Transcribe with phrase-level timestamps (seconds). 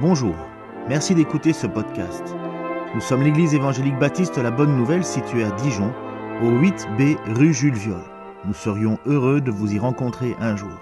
[0.00, 0.34] Bonjour,
[0.88, 2.22] merci d'écouter ce podcast.
[2.94, 5.92] Nous sommes l'église évangélique baptiste La Bonne Nouvelle située à Dijon,
[6.40, 8.00] au 8B rue Jules Viol.
[8.46, 10.72] Nous serions heureux de vous y rencontrer un jour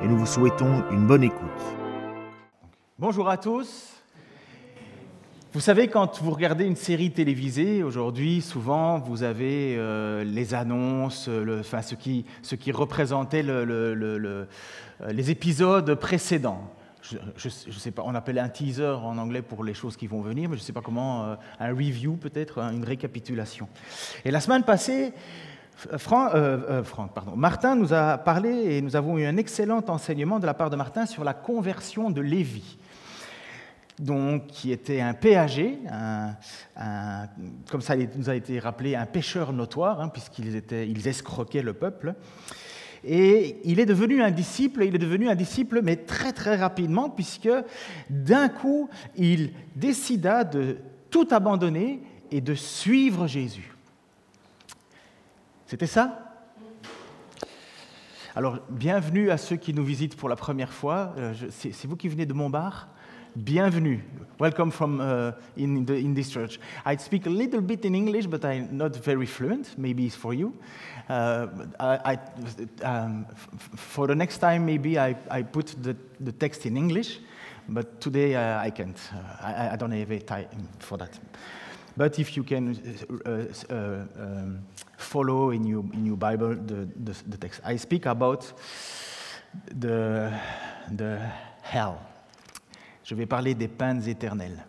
[0.00, 1.40] et nous vous souhaitons une bonne écoute.
[3.00, 3.94] Bonjour à tous.
[5.52, 11.24] Vous savez, quand vous regardez une série télévisée, aujourd'hui, souvent, vous avez euh, les annonces,
[11.24, 14.46] ce, qui, représentait le,
[15.10, 16.70] les épisodes précédents.
[17.98, 20.64] On appelle un teaser en anglais pour les choses qui vont venir, mais je ne
[20.64, 23.68] sais pas comment, euh, un review peut-être, une récapitulation.
[24.24, 25.12] Et la semaine passée,
[25.92, 25.98] euh,
[26.34, 30.46] euh, Franck, pardon, Martin nous a parlé et nous avons eu un excellent enseignement de
[30.46, 32.78] la part de Martin sur la conversion de Lévi
[33.98, 35.78] donc, qui était un péager,
[37.70, 42.14] comme ça nous a été rappelé, un pêcheur notoire, hein, puisqu'ils ils escroquaient le peuple.
[43.04, 47.10] Et il est devenu un disciple, il est devenu un disciple, mais très très rapidement,
[47.10, 47.50] puisque
[48.08, 50.78] d'un coup, il décida de
[51.10, 53.72] tout abandonner et de suivre Jésus.
[55.66, 56.28] C'était ça?
[58.34, 61.14] Alors, bienvenue à ceux qui nous visitent pour la première fois.
[61.18, 62.88] Euh, c'est vous qui venez de Montbard?
[63.34, 63.98] Bienvenue.
[64.38, 66.60] Welcome from uh, in, the, in this church.
[66.84, 69.78] I speak a little bit in English, but I'm not very fluent.
[69.78, 70.52] Maybe it's for you.
[71.08, 71.46] Uh,
[71.80, 72.18] I,
[72.82, 73.24] I, um,
[73.74, 77.20] for the next time, maybe I, I put the, the text in English,
[77.68, 78.98] but today uh, I can't.
[79.14, 81.18] Uh, I, I, don't have a time for that.
[81.96, 82.76] But if you can
[83.24, 83.30] uh,
[83.70, 83.74] uh,
[84.20, 84.58] um,
[84.98, 88.52] follow in your, in your Bible the, the, the text, I speak about
[89.74, 90.38] the,
[90.90, 91.30] the
[91.62, 92.11] hell.
[93.04, 94.64] Je vais parler des peines éternelles.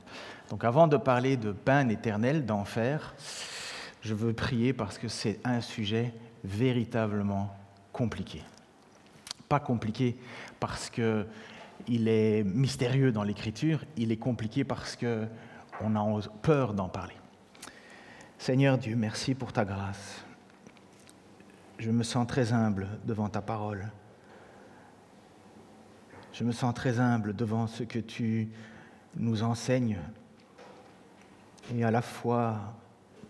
[0.49, 3.15] Donc avant de parler de peines éternelles, d'enfer,
[4.01, 7.55] je veux prier parce que c'est un sujet véritablement
[7.91, 8.43] compliqué.
[9.47, 10.17] Pas compliqué
[10.59, 17.15] parce qu'il est mystérieux dans l'écriture, il est compliqué parce qu'on a peur d'en parler.
[18.37, 20.25] Seigneur Dieu, merci pour ta grâce.
[21.79, 23.89] Je me sens très humble devant ta parole.
[26.33, 28.49] Je me sens très humble devant ce que tu
[29.16, 29.99] nous enseignes
[31.75, 32.73] et à la fois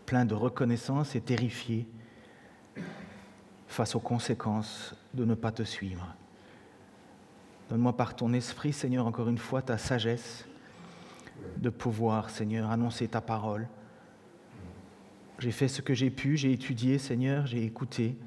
[0.05, 1.85] plein de reconnaissance et terrifié
[3.67, 6.15] face aux conséquences de ne pas te suivre.
[7.69, 10.45] Donne-moi par ton esprit, Seigneur, encore une fois, ta sagesse
[11.57, 13.67] de pouvoir, Seigneur, annoncer ta parole.
[15.39, 18.17] J'ai fait ce que j'ai pu, j'ai étudié, Seigneur, j'ai écouté.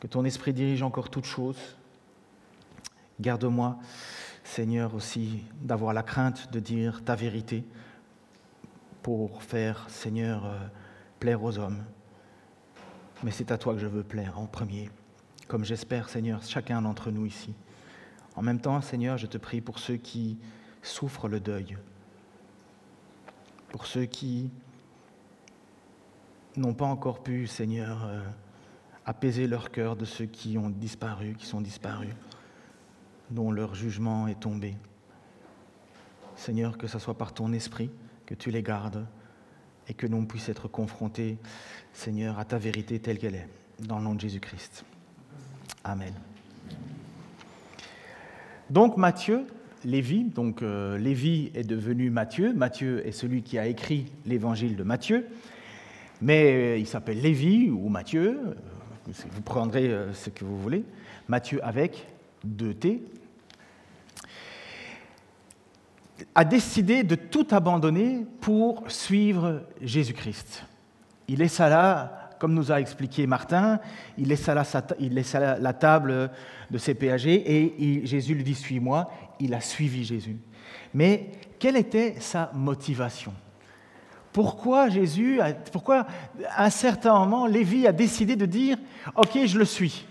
[0.00, 1.77] Que ton esprit dirige encore toutes choses
[3.20, 3.78] Garde-moi,
[4.44, 7.64] Seigneur, aussi d'avoir la crainte de dire ta vérité
[9.02, 10.58] pour faire, Seigneur, euh,
[11.18, 11.82] plaire aux hommes.
[13.24, 14.88] Mais c'est à toi que je veux plaire en premier,
[15.48, 17.54] comme j'espère, Seigneur, chacun d'entre nous ici.
[18.36, 20.38] En même temps, Seigneur, je te prie pour ceux qui
[20.80, 21.76] souffrent le deuil,
[23.70, 24.50] pour ceux qui
[26.56, 28.22] n'ont pas encore pu, Seigneur, euh,
[29.04, 32.14] apaiser leur cœur de ceux qui ont disparu, qui sont disparus
[33.30, 34.74] dont leur jugement est tombé.
[36.36, 37.90] Seigneur, que ce soit par ton esprit
[38.26, 39.06] que tu les gardes
[39.88, 41.38] et que l'on puisse être confrontés,
[41.92, 43.48] Seigneur, à ta vérité telle qu'elle est,
[43.80, 44.84] dans le nom de Jésus-Christ.
[45.84, 46.12] Amen.
[48.70, 49.46] Donc Matthieu,
[49.84, 52.52] Lévi, donc euh, Lévi est devenu Matthieu.
[52.52, 55.26] Matthieu est celui qui a écrit l'évangile de Matthieu,
[56.20, 58.40] mais euh, il s'appelle Lévi ou Matthieu.
[58.46, 60.84] Euh, vous prendrez ce que vous voulez.
[61.28, 62.06] Matthieu avec
[62.44, 63.02] deux T,
[66.34, 70.64] a décidé de tout abandonner pour suivre Jésus-Christ.
[71.28, 73.80] Il laissa là, comme nous a expliqué Martin,
[74.16, 76.30] il laissa là, la table
[76.70, 79.10] de ses péagers et Jésus lui dit Suis-moi.
[79.40, 80.36] Il a suivi Jésus.
[80.94, 83.32] Mais quelle était sa motivation?
[84.32, 85.40] Pourquoi Jésus,
[85.72, 86.06] pourquoi
[86.50, 88.78] à un certain moment, Lévi a décidé de dire
[89.16, 90.06] Ok, je le suis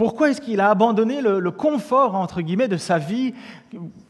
[0.00, 3.34] pourquoi est-ce qu'il a abandonné le, confort, de sa vie,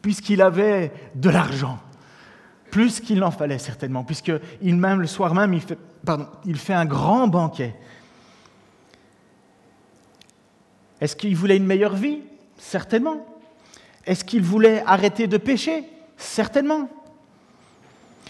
[0.02, 1.80] puisqu'il avait de l'argent?
[2.70, 5.78] Plus qu'il n'en fallait certainement, puisqu'il même, le soir même, il fait,
[6.44, 7.74] il fait un grand banquet.
[11.00, 12.20] Est-ce qu'il voulait une meilleure vie?
[12.56, 13.26] Certainement.
[14.06, 15.82] Est-ce qu'il voulait arrêter de pécher?
[16.16, 16.88] Certainement.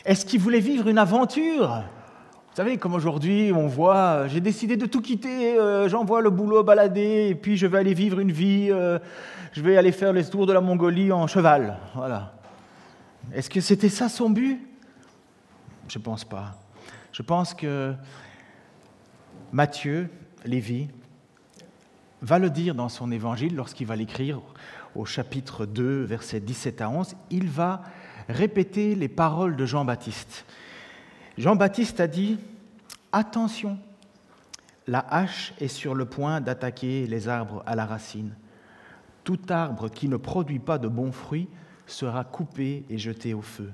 [0.06, 1.82] Est-ce qu'il voulait vivre une aventure?
[2.60, 6.62] Savez, comme aujourd'hui, on voit, euh, j'ai décidé de tout quitter, euh, j'envoie le boulot
[6.62, 8.98] balader, et puis je vais aller vivre une vie, euh,
[9.52, 11.78] je vais aller faire les tours de la Mongolie en cheval.
[11.94, 12.34] Voilà.
[13.32, 14.60] Est-ce que c'était ça son but?
[15.88, 16.54] Je ne pense pas.
[17.12, 17.94] Je pense que
[19.52, 20.10] Matthieu,
[20.44, 20.88] Lévi,
[22.20, 24.42] va le dire dans son évangile lorsqu'il va l'écrire
[24.94, 27.80] au chapitre 2, versets 17 à 11, il va
[28.28, 30.44] répéter les paroles de Jean-Baptiste.
[31.40, 32.38] Jean-Baptiste a dit,
[33.12, 33.78] Attention,
[34.87, 38.34] la hache est sur le point d'attaquer les arbres à la racine.
[39.25, 41.48] Tout arbre qui ne produit pas de bons fruits
[41.87, 43.72] sera coupé et jeté au feu.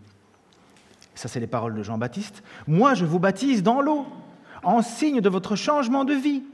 [1.17, 2.45] Ça, c'est les paroles de Jean-Baptiste.
[2.69, 4.07] Moi, je vous baptise dans l'eau,
[4.63, 6.45] en signe de votre changement de vie.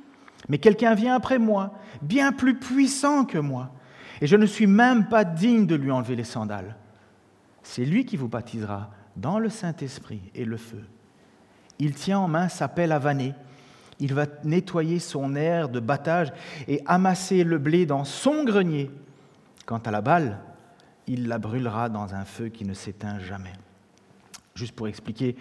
[0.48, 3.70] Mais quelqu'un vient après moi, bien plus puissant que moi,
[4.22, 6.74] et je ne suis même pas digne de lui enlever les sandales.
[7.62, 10.82] C'est lui qui vous baptisera dans le Saint-Esprit et le feu.
[11.78, 13.34] Il tient en main sa pelle à vanner.
[13.98, 16.32] Il va nettoyer son air de battage
[16.66, 18.90] et amasser le blé dans son grenier.
[19.66, 20.38] Quant à la balle,
[21.06, 23.52] il la brûlera dans un feu qui ne s'éteint jamais.
[24.54, 25.36] Juste pour expliquer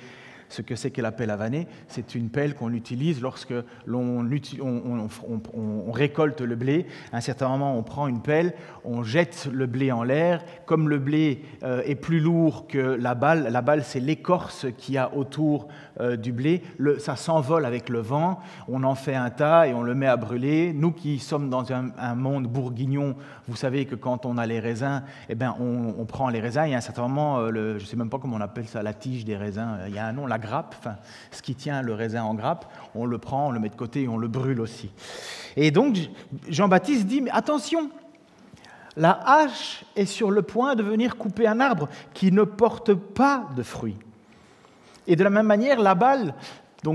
[0.52, 3.54] ce que c'est que la pelle à vanner, c'est une pelle qu'on utilise lorsque
[3.86, 4.26] l'on
[4.62, 6.86] on, récolte le blé.
[7.14, 10.44] À un certain moment, on prend une pelle, on jette le blé en l'air.
[10.66, 14.96] Comme le blé euh, est plus lourd que la balle, la balle c'est l'écorce qu'il
[14.96, 16.64] y a autour euh, du blé,
[17.00, 20.18] ça s'envole avec le vent, on en fait un tas et on le met à
[20.18, 20.74] brûler.
[20.74, 23.16] Nous qui sommes dans un, monde bourguignon,
[23.48, 26.76] vous savez que quand on a les raisins, eh ben on, prend les raisins et
[26.76, 28.94] à un certain moment, euh, je ne sais même pas comment on appelle ça, la
[28.94, 30.76] tige des raisins, il y a un nom, la grappe,
[31.32, 34.04] ce qui tient le raisin en grappe, on le prend, on le met de côté
[34.04, 34.92] et on le brûle aussi.
[35.56, 35.98] Et donc
[36.50, 37.90] Jean-Baptiste dit, mais attention,
[38.98, 43.48] la hache est sur le point de venir couper un arbre qui ne porte pas
[43.56, 43.98] de fruits.
[45.08, 46.36] Et de la même manière, la balle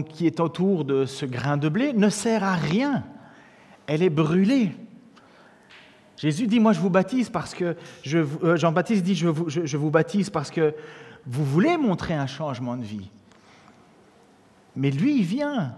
[0.08, 3.05] qui est autour de ce grain de blé ne sert à rien.
[3.87, 4.73] Elle est brûlée.
[6.17, 7.76] Jésus dit, moi je vous baptise parce que,
[8.14, 10.75] euh, Jean-Baptiste dit, je vous, je vous baptise parce que
[11.26, 13.11] vous voulez montrer un changement de vie.
[14.76, 15.75] Mais lui, il vient,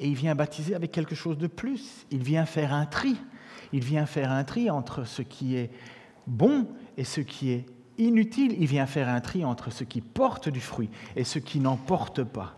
[0.00, 2.06] et il vient baptiser avec quelque chose de plus.
[2.10, 3.16] Il vient faire un tri.
[3.72, 5.70] Il vient faire un tri entre ce qui est
[6.26, 6.66] bon
[6.96, 7.66] et ce qui est
[7.98, 8.56] inutile.
[8.58, 11.76] Il vient faire un tri entre ce qui porte du fruit et ce qui n'en
[11.76, 12.54] porte pas.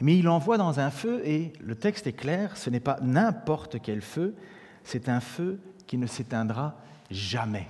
[0.00, 3.80] Mais il l'envoie dans un feu et le texte est clair, ce n'est pas n'importe
[3.80, 4.34] quel feu,
[4.84, 6.76] c'est un feu qui ne s'éteindra
[7.10, 7.66] jamais.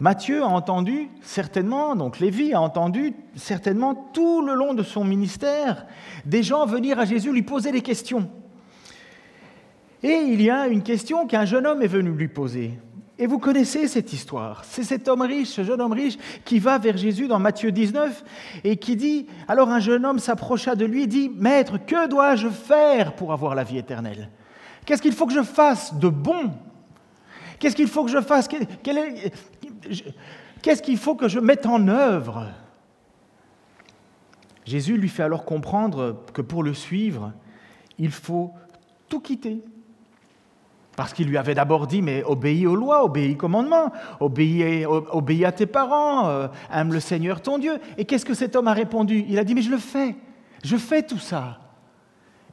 [0.00, 5.86] Matthieu a entendu certainement, donc Lévi a entendu certainement tout le long de son ministère
[6.24, 8.30] des gens venir à Jésus lui poser des questions.
[10.02, 12.78] Et il y a une question qu'un jeune homme est venu lui poser.
[13.20, 14.64] Et vous connaissez cette histoire.
[14.64, 18.24] C'est cet homme riche, ce jeune homme riche, qui va vers Jésus dans Matthieu 19
[18.62, 22.48] et qui dit, alors un jeune homme s'approcha de lui et dit, Maître, que dois-je
[22.48, 24.30] faire pour avoir la vie éternelle?
[24.86, 26.52] Qu'est-ce qu'il faut que je fasse de bon?
[27.58, 28.48] Qu'est-ce qu'il faut que je fasse?
[30.62, 32.46] Qu'est-ce qu'il faut que je mette en œuvre?
[34.64, 37.32] Jésus lui fait alors comprendre que pour le suivre,
[37.98, 38.52] il faut
[39.08, 39.60] tout quitter.
[40.98, 45.52] Parce qu'il lui avait d'abord dit, mais obéis aux lois, obéis aux commandements, obéis, à
[45.52, 47.78] tes parents, euh, aime le Seigneur ton Dieu.
[47.98, 49.24] Et qu'est-ce que cet homme a répondu?
[49.28, 50.16] Il a dit, mais je le fais,
[50.64, 51.60] je fais tout ça.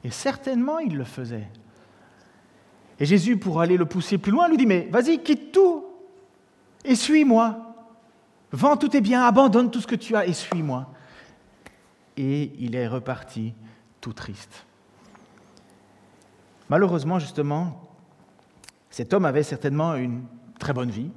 [0.03, 1.47] Et certainement, il le faisait.
[2.99, 5.83] Et Jésus, pour aller le pousser plus loin, lui dit, mais vas-y, quitte tout
[6.83, 7.57] et suis-moi.
[8.51, 10.93] Vends tous tes biens, abandonne tout ce que tu as et suis-moi.
[12.15, 13.55] Et il est reparti
[14.01, 14.67] tout triste.
[16.69, 17.81] Malheureusement, justement,
[18.95, 20.23] cet homme avait certainement une
[20.57, 21.11] très bonne vie,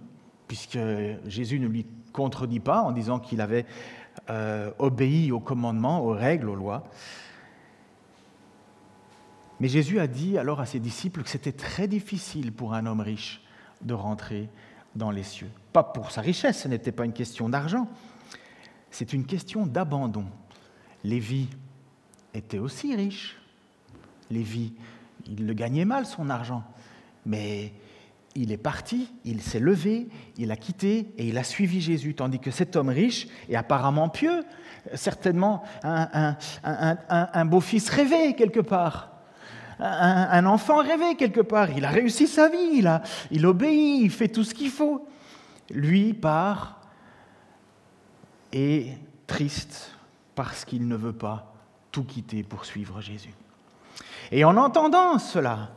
[0.48, 0.80] puisque
[1.26, 3.66] Jésus ne lui contredit pas en disant qu'il avait
[4.30, 6.82] euh, obéi aux commandements, aux règles, aux lois.
[9.60, 12.98] Mais Jésus a dit alors à ses disciples que c'était très difficile pour un homme
[12.98, 13.42] riche
[13.80, 14.48] de rentrer
[14.96, 15.50] dans les cieux.
[15.72, 17.88] Pas pour sa richesse, ce n'était pas une question d'argent,
[18.90, 20.24] c'est une question d'abandon.
[21.04, 21.46] Lévi
[22.34, 23.40] était aussi riche.
[24.32, 24.72] Lévi,
[25.28, 26.64] il le gagnait mal son argent,
[27.28, 27.72] mais
[28.34, 30.08] il est parti, il s'est levé,
[30.38, 34.08] il a quitté et il a suivi Jésus, tandis que cet homme riche et apparemment
[34.08, 34.44] pieux,
[34.94, 39.10] certainement un, beau-fils rêvé quelque part,
[39.78, 41.70] un, enfant rêvé quelque part.
[41.70, 45.06] Il a réussi sa vie, il, a, il obéit, il fait tout ce qu'il faut.
[45.70, 46.80] Lui part
[48.52, 48.92] et
[49.26, 49.92] triste
[50.34, 51.52] parce qu'il ne veut pas
[51.92, 53.34] tout quitter pour suivre Jésus.
[54.30, 55.70] Et en entendant cela,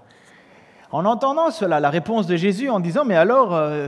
[0.91, 3.87] en entendant cela, la réponse de Jésus en disant, mais alors, euh,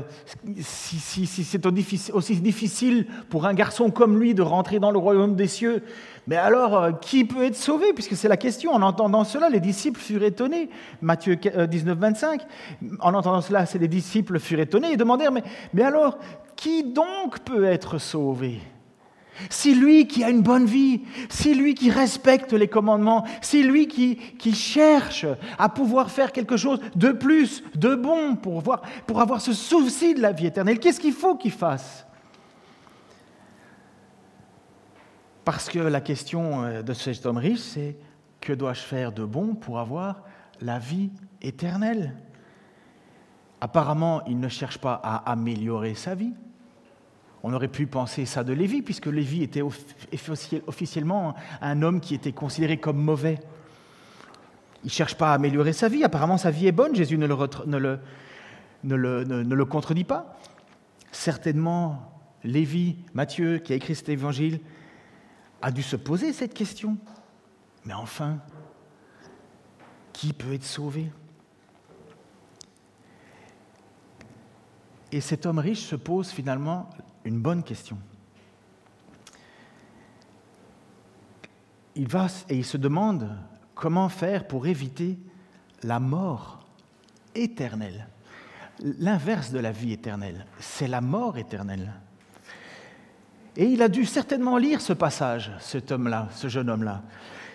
[0.61, 1.65] si, c'est
[2.13, 5.83] aussi difficile pour un garçon comme lui de rentrer dans le royaume des cieux,
[6.27, 7.91] mais alors, euh, qui peut être sauvé?
[7.93, 8.71] Puisque c'est la question.
[8.71, 10.69] En entendant cela, les disciples furent étonnés.
[11.01, 12.41] Matthieu 19, 25.
[12.41, 15.43] Euh, en entendant cela, les disciples furent étonnés et demandèrent, mais,
[15.73, 16.17] mais alors,
[16.55, 18.61] qui donc peut être sauvé?
[19.49, 23.87] Si lui qui a une bonne vie, si lui qui respecte les commandements, si lui
[23.87, 25.25] qui, qui cherche
[25.57, 30.13] à pouvoir faire quelque chose de plus, de bon pour, voir, pour avoir ce souci
[30.13, 32.05] de la vie éternelle, qu'est-ce qu'il faut qu'il fasse?
[35.45, 37.97] Parce que la question euh, de cet homme riche, c'est
[38.39, 40.23] que dois-je faire de bon pour avoir
[40.61, 41.11] la vie
[41.41, 42.15] éternelle?
[43.59, 46.33] Apparemment, il ne cherche pas à améliorer sa vie,
[47.43, 52.31] on aurait pu penser ça de Lévi, puisque Lévi était officiellement un homme qui était
[52.31, 53.37] considéré comme mauvais.
[54.83, 57.27] Il ne cherche pas à améliorer sa vie, apparemment sa vie est bonne, Jésus ne
[58.85, 60.39] le, contredit pas.
[61.11, 62.13] Certainement,
[62.45, 64.61] Lévi, Matthieu, qui a écrit cet évangile,
[65.61, 66.97] a dû se poser cette question.
[67.85, 68.39] Mais enfin,
[70.13, 71.11] qui peut être sauvé?
[75.11, 76.89] Et cet homme riche se pose finalement
[77.25, 77.97] une bonne question.
[81.95, 83.29] Il va et il se demande
[83.75, 85.19] comment faire pour éviter
[85.83, 86.65] la mort
[87.35, 88.07] éternelle.
[88.79, 91.93] L'inverse de la vie éternelle, c'est la mort éternelle.
[93.55, 97.03] Et il a dû certainement lire ce passage, cet homme-là, ce jeune homme-là,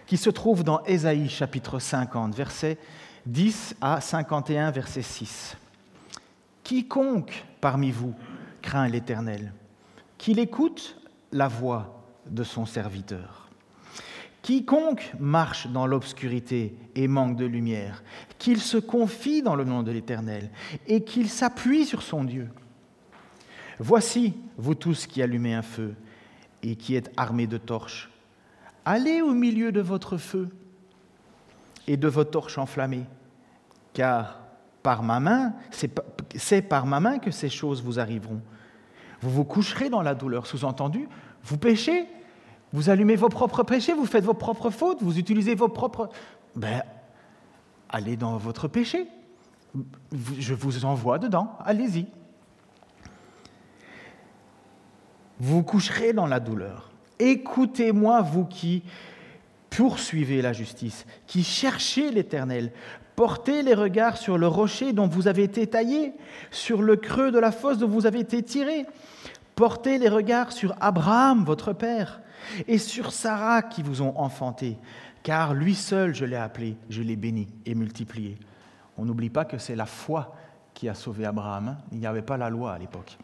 [0.07, 2.79] qui se trouve dans Ésaïe chapitre 50, versets
[3.27, 5.57] 10 à 51, verset 6.
[6.63, 8.15] Quiconque parmi vous
[8.63, 9.53] craint l'Éternel,
[10.17, 11.01] qu'il écoute
[11.33, 13.49] la voix de son serviteur.
[14.43, 18.03] Quiconque marche dans l'obscurité et manque de lumière,
[18.39, 20.51] qu'il se confie dans le nom de l'Éternel
[20.87, 22.49] et qu'il s'appuie sur son Dieu.
[23.79, 25.95] Voici, vous tous qui allumez un feu
[26.63, 28.11] et qui êtes armés de torches,
[28.85, 30.49] allez au milieu de votre feu
[31.87, 33.07] et de vos torches enflammées,
[33.93, 34.41] car
[34.83, 35.89] par ma main, c'est
[36.69, 38.41] par ma main que ces choses vous arriveront.
[39.21, 40.47] Vous vous coucherez dans la douleur.
[40.47, 41.09] Sous-entendu,
[41.43, 42.07] vous péchez,
[42.73, 46.11] vous allumez vos propres péchés, vous faites vos propres fautes, vous utilisez vos propres...
[46.57, 46.83] Ben,
[47.89, 49.07] allez dans votre péché.
[50.39, 52.07] Je vous envoie dedans, allez-y.
[55.41, 56.91] Vous coucherez dans la douleur.
[57.19, 58.83] Écoutez-moi, vous qui
[59.71, 62.73] poursuivez la justice, qui cherchez l'Éternel.
[63.19, 66.13] Portez les regards sur le rocher dont vous avez été taillé,
[66.53, 68.87] sur le creux de la fosse dont vous avez été tiré.
[69.57, 72.21] Portez les regards sur Abraham, votre père,
[72.69, 74.79] et sur Sarah qui vous ont enfanté,
[75.25, 78.39] car lui seul je l'ai appelé, je l'ai béni et multiplié.
[78.97, 80.37] On n'oublie pas que c'est la foi
[80.73, 81.71] qui a sauvé Abraham.
[81.71, 81.79] Hein.
[81.91, 83.19] Il n'y avait pas la loi à l'époque.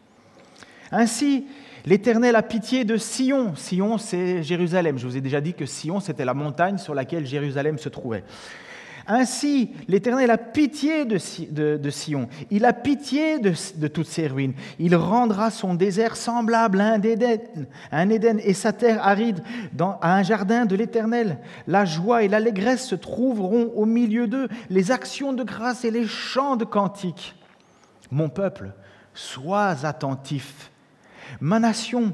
[0.91, 1.47] Ainsi,
[1.85, 3.55] l'Éternel a pitié de Sion.
[3.55, 4.97] Sion, c'est Jérusalem.
[4.97, 8.25] Je vous ai déjà dit que Sion, c'était la montagne sur laquelle Jérusalem se trouvait.
[9.07, 11.17] Ainsi, l'Éternel a pitié de,
[11.89, 16.93] Sion, il a pitié de, toutes ses ruines, il rendra son désert semblable à
[17.91, 19.43] un Éden, et sa terre aride
[20.01, 21.37] à un jardin de l'Éternel.
[21.67, 26.07] La joie et l'allégresse se trouveront au milieu d'eux, les actions de grâce et les
[26.07, 27.35] chants de cantiques.
[28.11, 28.71] Mon peuple,
[29.13, 30.71] sois attentif.
[31.39, 32.13] Ma nation,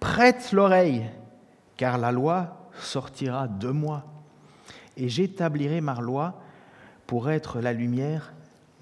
[0.00, 1.06] prête l'oreille,
[1.76, 4.04] car la loi sortira de moi
[4.96, 6.40] et j'établirai ma loi
[7.06, 8.32] pour être la lumière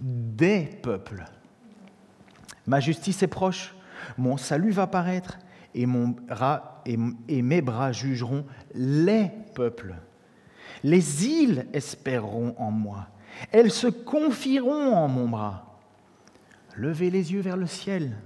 [0.00, 1.24] des peuples.
[2.66, 3.74] Ma justice est proche,
[4.16, 5.38] mon salut va paraître,
[5.74, 5.86] et,
[7.28, 9.94] et mes bras jugeront les peuples.
[10.82, 13.08] Les îles espéreront en moi,
[13.50, 15.78] elles se confieront en mon bras.
[16.76, 18.16] Levez les yeux vers le ciel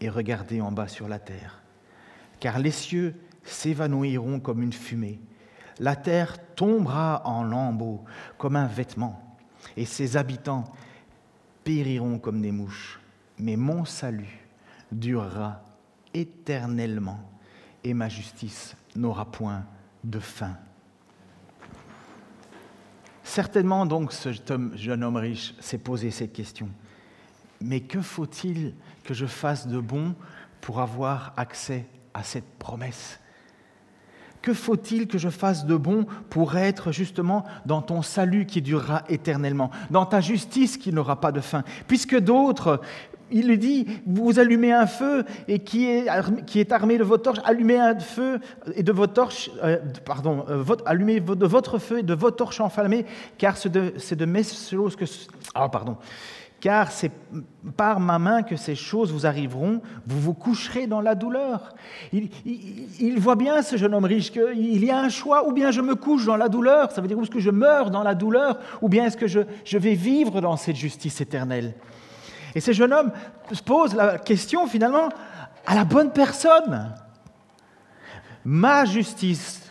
[0.00, 1.62] et regardez en bas sur la terre,
[2.40, 3.14] car les cieux
[3.44, 5.20] s'évanouiront comme une fumée
[5.80, 8.04] la terre tombera en lambeaux
[8.36, 9.36] comme un vêtement,
[9.76, 10.64] et ses habitants
[11.64, 13.00] périront comme des mouches.
[13.38, 14.46] Mais mon salut
[14.90, 15.62] durera
[16.14, 17.20] éternellement,
[17.84, 19.64] et ma justice n'aura point
[20.02, 20.56] de fin.
[23.22, 24.30] Certainement donc ce
[24.74, 26.68] jeune homme riche s'est posé cette question.
[27.60, 30.14] Mais que faut-il que je fasse de bon
[30.60, 33.20] pour avoir accès à cette promesse
[34.42, 39.04] que faut-il que je fasse de bon pour être justement dans ton salut qui durera
[39.08, 41.64] éternellement, dans ta justice qui n'aura pas de fin?
[41.86, 42.80] Puisque d'autres,
[43.30, 46.06] il lui dit, vous allumez un feu et qui est,
[46.46, 48.40] qui est armé de vos torches, allumez un feu
[48.74, 52.60] et de vos torches, euh, pardon, euh, allumez de votre feu et de vos torches
[52.60, 53.04] enflammées,
[53.36, 55.04] car c'est de, de mes choses que...
[55.54, 55.96] Ah, pardon
[56.60, 57.12] car c'est
[57.76, 61.74] par ma main que ces choses vous arriveront, vous vous coucherez dans la douleur.
[62.12, 65.80] Il, voit bien, ce jeune homme riche, qu'il y a un choix, ou bien je
[65.80, 68.58] me couche dans la douleur, ça veut dire est-ce que je meurs dans la douleur,
[68.82, 71.74] ou bien est-ce que je, vais vivre dans cette justice éternelle?
[72.54, 73.12] Et ce jeune homme
[73.52, 75.10] se pose la question finalement
[75.66, 76.92] à la bonne personne.
[78.44, 79.62] Ma justice,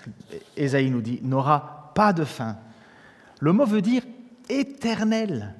[0.55, 2.57] Ésaïe nous dit, n'aura pas de fin.
[3.41, 4.03] Le mot veut dire
[4.49, 5.56] éternel.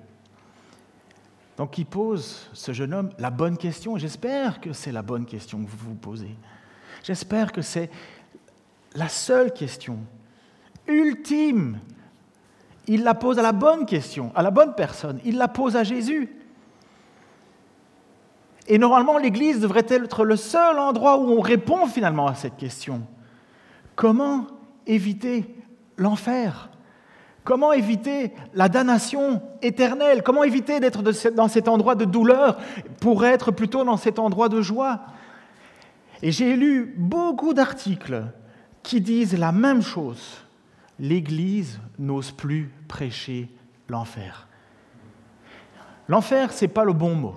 [1.57, 3.97] Donc il pose, ce jeune homme, la bonne question.
[3.97, 6.35] J'espère que c'est la bonne question que vous vous posez.
[7.03, 7.89] J'espère que c'est
[8.93, 9.97] la seule question,
[10.87, 11.79] ultime.
[12.87, 15.19] Il la pose à la bonne question, à la bonne personne.
[15.25, 16.29] Il la pose à Jésus.
[18.67, 23.01] Et normalement, l'Église devrait être le seul endroit où on répond finalement à cette question.
[23.95, 24.47] Comment
[24.85, 25.55] éviter
[25.97, 26.69] l'enfer?
[27.47, 30.21] Comment éviter la damnation éternelle?
[30.21, 31.01] Comment éviter d'être
[31.31, 32.57] dans cet endroit de douleur
[32.99, 34.99] pour être plutôt dans cet endroit de joie?
[36.21, 38.25] Et j'ai lu beaucoup d'articles
[38.83, 40.41] qui disent la même chose.
[40.99, 43.49] L'Église n'ose plus prêcher
[43.87, 44.49] l'enfer.
[46.09, 47.35] L'enfer, ce n'est pas le bon mot.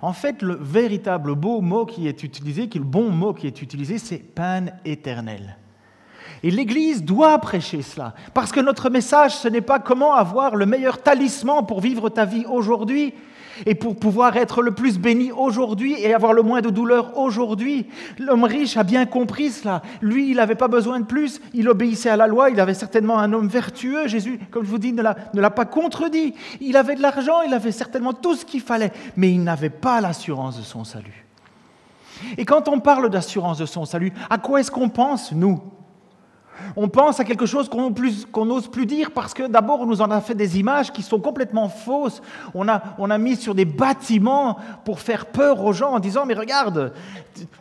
[0.00, 3.98] En fait, le véritable beau mot qui est utilisé, le bon mot qui est utilisé,
[3.98, 5.58] c'est peine éternelle.
[6.46, 10.64] Et l'Église doit prêcher cela, parce que notre message, ce n'est pas comment avoir le
[10.64, 13.14] meilleur talisman pour vivre ta vie aujourd'hui
[13.66, 17.88] et pour pouvoir être le plus béni aujourd'hui et avoir le moins de douleur aujourd'hui.
[18.20, 19.82] L'homme riche a bien compris cela.
[20.00, 23.18] Lui, il n'avait pas besoin de plus, il obéissait à la loi, il avait certainement
[23.18, 24.06] un homme vertueux.
[24.06, 26.32] Jésus, comme je vous dis, ne l'a pas contredit.
[26.60, 30.00] Il avait de l'argent, il avait certainement tout ce qu'il fallait, mais il n'avait pas
[30.00, 31.26] l'assurance de son salut.
[32.38, 35.60] Et quand on parle d'assurance de son salut, à quoi est-ce qu'on pense, nous?
[36.76, 40.10] On pense à quelque chose qu'on n'ose plus dire parce que d'abord on nous en
[40.10, 42.22] a fait des images qui sont complètement fausses.
[42.54, 46.92] On a, mis sur des bâtiments pour faire peur aux gens en disant mais regarde,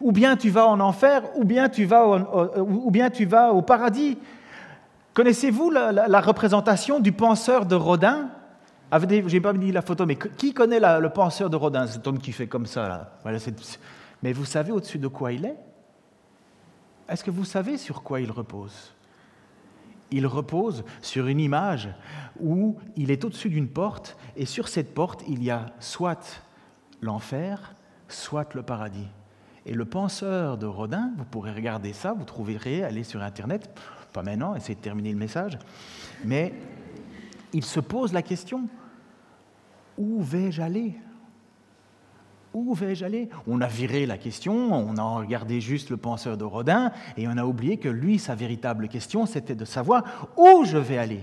[0.02, 4.18] ou bien tu vas en enfer, ou bien tu vas au, au paradis.
[5.16, 8.30] Connaissez-vous la, représentation du penseur de Rodin?
[8.92, 11.88] Je n'ai pas mis la photo, mais qui connaît le penseur de Rodin?
[11.88, 13.18] Cet homme qui fait comme ça.
[14.22, 15.56] mais vous savez au-dessus de quoi il est?
[17.10, 18.94] Est-ce que vous savez sur quoi il repose?
[20.12, 21.90] Il repose sur une image
[22.40, 26.44] où il est au-dessus d'une porte et sur cette porte, il y a soit
[27.02, 27.76] l'enfer,
[28.08, 29.08] soit le paradis.
[29.66, 33.70] Et le penseur de Rodin, vous pourrez regarder ça, vous trouverez, aller sur Internet,
[34.13, 35.58] pas maintenant, essayez de terminer le message,
[36.24, 36.54] mais
[37.52, 38.68] il se pose la question,
[39.98, 40.96] où vais-je aller?
[42.56, 43.30] Où vais-je aller?
[43.48, 47.38] On a viré la question, on a regardé juste le penseur de Rodin, et on
[47.38, 50.04] a oublié que lui, sa véritable question, c'était de savoir
[50.38, 51.20] où je vais aller.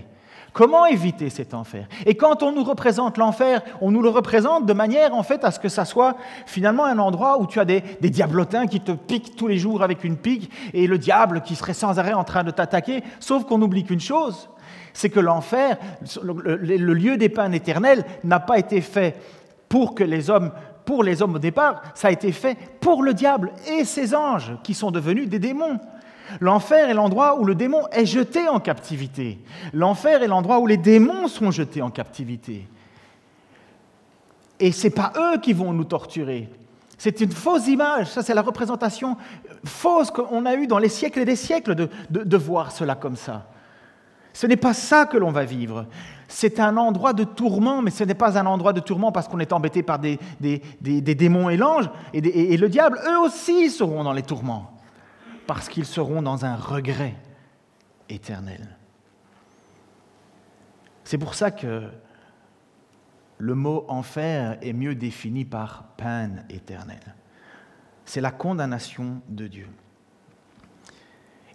[0.53, 1.87] Comment éviter cet enfer?
[2.05, 5.49] Et quand on nous représente l'enfer, on nous le représente de manière en fait à
[5.49, 6.15] ce que ça soit
[6.45, 10.03] finalement un endroit où tu as des, diablotins qui te piquent tous les jours avec
[10.03, 13.01] une pique et le diable qui serait sans arrêt en train de t'attaquer.
[13.19, 14.47] Sauf qu'on oublie qu'une chose,
[14.93, 15.77] c'est que l'enfer,
[16.21, 19.15] le, le lieu des peines éternelles, n'a pas été fait
[19.69, 20.51] pour que les hommes
[20.85, 24.53] pour les hommes au départ, ça a été fait pour le diable et ses anges
[24.63, 25.79] qui sont devenus des démons.
[26.39, 29.39] L'enfer est l'endroit où le démon est jeté en captivité.
[29.73, 32.67] L'enfer est l'endroit où les démons sont jetés en captivité.
[34.59, 36.49] Et ce n'est pas eux qui vont nous torturer.
[36.97, 39.17] C'est une fausse image, ça c'est la représentation
[39.65, 43.17] fausse qu'on a eue dans les siècles et des siècles de, de voir cela comme
[43.17, 43.45] ça.
[44.33, 45.85] Ce n'est pas ça que l'on va vivre.
[46.27, 49.39] C'est un endroit de tourment, mais ce n'est pas un endroit de tourment parce qu'on
[49.39, 50.19] est embêté par des,
[50.81, 52.99] démons et l'ange et, le diable.
[53.07, 54.71] Eux aussi seront dans les tourments
[55.45, 57.15] parce qu'ils seront dans un regret
[58.09, 58.75] éternel.
[61.03, 61.83] C'est pour ça que
[63.37, 67.13] le mot enfer est mieux défini par peine éternelle.
[68.05, 69.67] C'est la condamnation de Dieu.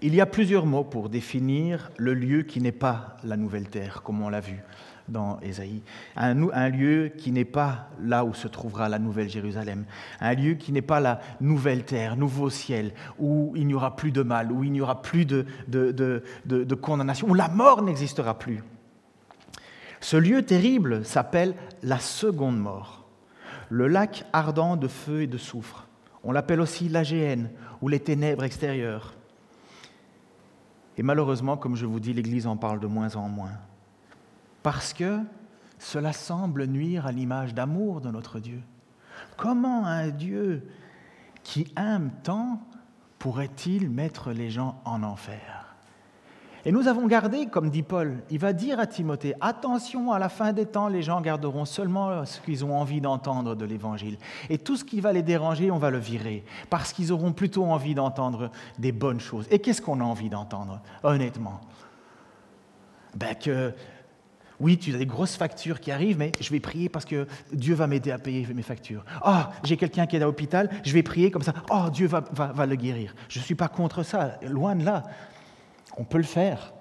[0.00, 4.02] Il y a plusieurs mots pour définir le lieu qui n'est pas la nouvelle terre,
[4.02, 4.62] comme on l'a vu
[5.08, 5.82] dans Ésaïe.
[6.16, 9.86] Un, lieu qui n'est pas là où se trouvera la nouvelle Jérusalem.
[10.20, 14.12] Un lieu qui n'est pas la nouvelle terre, nouveau ciel, où il n'y aura plus
[14.12, 15.44] de mal, où il n'y aura plus de,
[16.80, 18.62] condamnation, où la mort n'existera plus.
[20.00, 23.08] Ce lieu terrible s'appelle la seconde mort,
[23.68, 25.88] le lac ardent de feu et de soufre.
[26.22, 27.50] On l'appelle aussi la géhenne
[27.82, 29.17] ou les ténèbres extérieures.
[30.98, 33.56] Et malheureusement, comme je vous dis, l'Église en parle de moins en moins.
[34.64, 35.20] Parce que
[35.78, 38.60] cela semble nuire à l'image d'amour de notre Dieu.
[39.36, 40.68] Comment un Dieu
[41.44, 42.60] qui aime tant
[43.20, 45.67] pourrait-il mettre les gens en enfer?
[46.68, 50.28] Et nous avons gardé, comme dit Paul, il va dire à Timothée, attention, à la
[50.28, 54.18] fin des temps, les gens garderont seulement ce qu'ils ont envie d'entendre de l'Évangile.
[54.50, 57.64] Et tout ce qui va les déranger, on va le virer, parce qu'ils auront plutôt
[57.64, 59.46] envie d'entendre des bonnes choses.
[59.50, 61.62] Et qu'est-ce qu'on a envie d'entendre, honnêtement?
[63.14, 63.72] Ben que
[64.60, 67.76] Oui, tu as des grosses factures qui arrivent, mais je vais prier parce que Dieu
[67.76, 69.06] va m'aider à payer mes factures.
[69.22, 71.54] Ah, j'ai quelqu'un qui est à l'hôpital, je vais prier comme ça.
[71.70, 73.14] Oh, Dieu va, va le guérir.
[73.30, 75.04] Je ne suis pas contre ça, loin de là.
[75.98, 76.72] On peut le faire.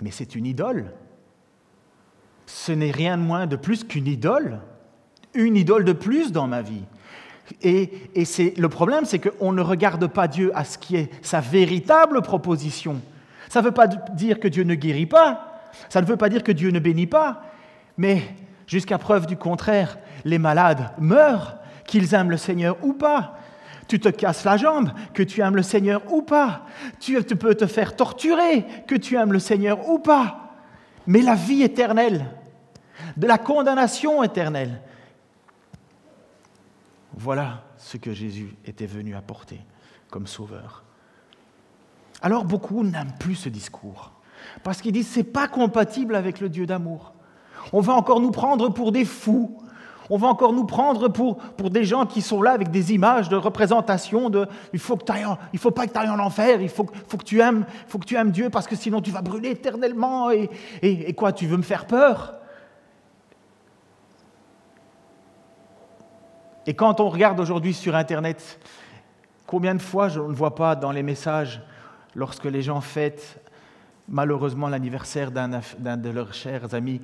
[0.00, 0.92] Mais c'est une idole.
[2.46, 4.60] Ce n'est rien de moins de plus qu'une idole.
[5.34, 6.84] Une idole de plus dans ma vie.
[7.62, 11.40] Et, et le problème, c'est qu'on ne regarde pas Dieu à ce qui est sa
[11.40, 13.00] véritable proposition.
[13.48, 16.42] Ça ne veut pas dire que Dieu ne guérit pas, ça ne veut pas dire
[16.42, 17.42] que Dieu ne bénit pas,
[17.96, 18.22] mais
[18.66, 23.37] jusqu'à preuve du contraire, les malades meurent, qu'ils aiment le Seigneur ou pas.
[23.88, 26.66] Tu te casses la jambe, que tu aimes le Seigneur ou pas.
[27.00, 30.54] Tu peux te faire torturer, que tu aimes le Seigneur ou pas.
[31.06, 32.26] Mais la vie éternelle,
[33.16, 34.82] de la condamnation éternelle,
[37.14, 39.60] voilà ce que Jésus était venu apporter
[40.10, 40.84] comme sauveur.
[42.22, 44.12] Alors beaucoup n'aiment plus ce discours.
[44.62, 47.12] Parce qu'ils disent, ce n'est pas compatible avec le Dieu d'amour.
[47.72, 49.62] On va encore nous prendre pour des fous.
[50.10, 51.36] On va encore nous prendre pour,
[51.70, 55.04] des gens qui sont là avec des images de représentation de il faut que
[55.52, 57.66] il faut pas que tu ailles en enfer, il faut, que tu aimes,
[58.06, 60.48] tu Dieu parce que sinon tu vas brûler éternellement et,
[60.82, 62.34] et, et quoi, tu veux me faire peur?
[66.66, 68.60] Et quand on regarde aujourd'hui sur Internet,
[69.46, 71.62] combien de fois je ne vois pas dans les messages,
[72.14, 73.40] lorsque les gens fêtent
[74.08, 77.00] malheureusement l'anniversaire d'un de leurs chers amis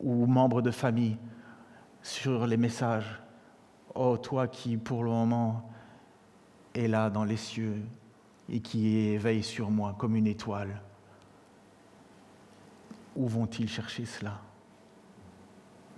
[0.00, 1.16] ou membres de famille
[2.02, 3.20] sur les messages.
[3.94, 5.70] Oh, toi qui pour le moment
[6.74, 7.82] es là dans les cieux
[8.48, 10.80] et qui veille sur moi comme une étoile.
[13.14, 14.40] Où vont-ils chercher cela?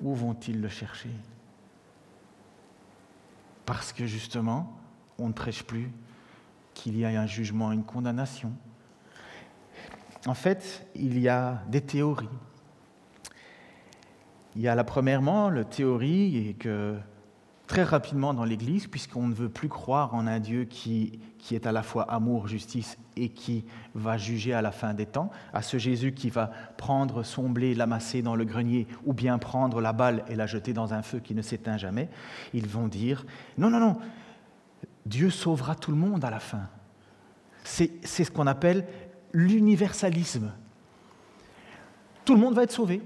[0.02, 1.10] Où vont-ils le chercher?
[3.64, 4.76] Parce que justement,
[5.18, 5.90] on ne prêche plus
[6.74, 8.52] qu'il y a un jugement, une condamnation,
[10.26, 12.28] en fait, il y a des théories.
[14.56, 16.96] Il y a la premièrement, la théorie est que
[17.66, 21.66] très rapidement dans l'Église, puisqu'on ne veut plus croire en un Dieu qui, qui est
[21.66, 23.64] à la fois amour, justice et qui
[23.94, 27.74] va juger à la fin des temps, à ce Jésus qui va prendre son blé,
[27.74, 31.20] l'amasser dans le grenier, ou bien prendre la balle et la jeter dans un feu
[31.20, 32.08] qui ne s'éteint jamais,
[32.52, 33.24] ils vont dire,
[33.56, 33.96] non, non, non,
[35.06, 36.68] Dieu sauvera tout le monde à la fin.
[37.62, 38.86] C'est ce qu'on appelle
[39.32, 40.52] l'universalisme.
[42.26, 43.02] Tout le monde va être sauvé,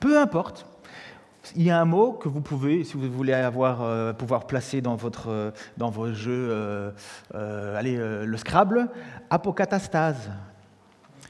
[0.00, 0.66] peu importe.
[1.56, 4.80] Il y a un mot que vous pouvez, si vous voulez avoir, euh, pouvoir placer
[4.80, 8.90] dans, votre, euh, dans vos jeux, euh, allez, le Scrabble,
[9.30, 10.30] apocatastase.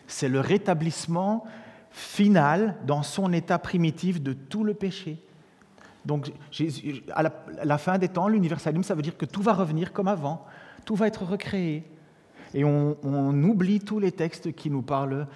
[0.07, 1.45] C'est le rétablissement
[1.91, 5.23] final dans son état primitif de tout le péché.
[6.05, 6.33] Donc,
[7.13, 9.93] à la, à la fin des temps, l'universalisme, ça veut dire que tout va revenir
[9.93, 10.45] comme avant,
[10.85, 11.85] tout va être recréé
[12.55, 12.97] et on,
[13.43, 15.27] oublie tous les textes qui nous parlent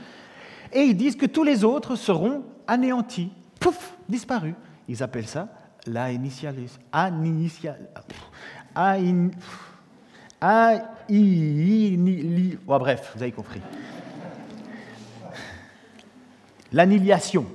[0.73, 4.55] Et ils disent que tous les autres seront anéantis, pouf, disparus.
[4.89, 5.49] Ils appellent ça
[5.87, 7.11] la initialis, a
[12.79, 13.61] bref, vous avez compris.
[16.73, 17.47] L'annihilation.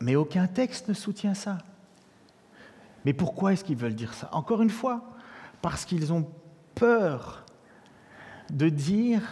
[0.00, 1.58] Mais aucun texte ne soutient ça.
[3.04, 4.28] Mais pourquoi est-ce qu'ils veulent dire ça?
[4.32, 5.02] Encore une fois,
[5.62, 6.28] parce qu'ils ont
[6.74, 7.44] peur
[8.50, 9.22] de dire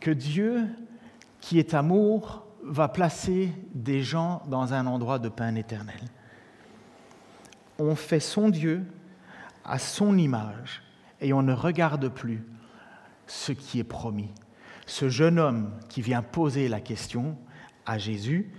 [0.00, 0.64] que Dieu,
[1.40, 6.08] qui est amour, va placer des gens dans un endroit de peine éternelle
[7.82, 8.84] on fait son Dieu
[9.64, 10.82] à son image
[11.20, 12.44] et on ne regarde plus
[13.26, 14.30] ce qui est promis.
[14.92, 17.38] Ce jeune homme qui vient poser la question
[17.86, 18.52] à Jésus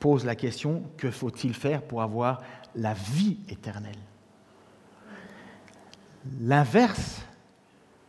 [0.00, 2.40] pose la question, que faut-il faire pour avoir
[2.74, 3.92] la vie éternelle?
[6.40, 7.20] L'inverse,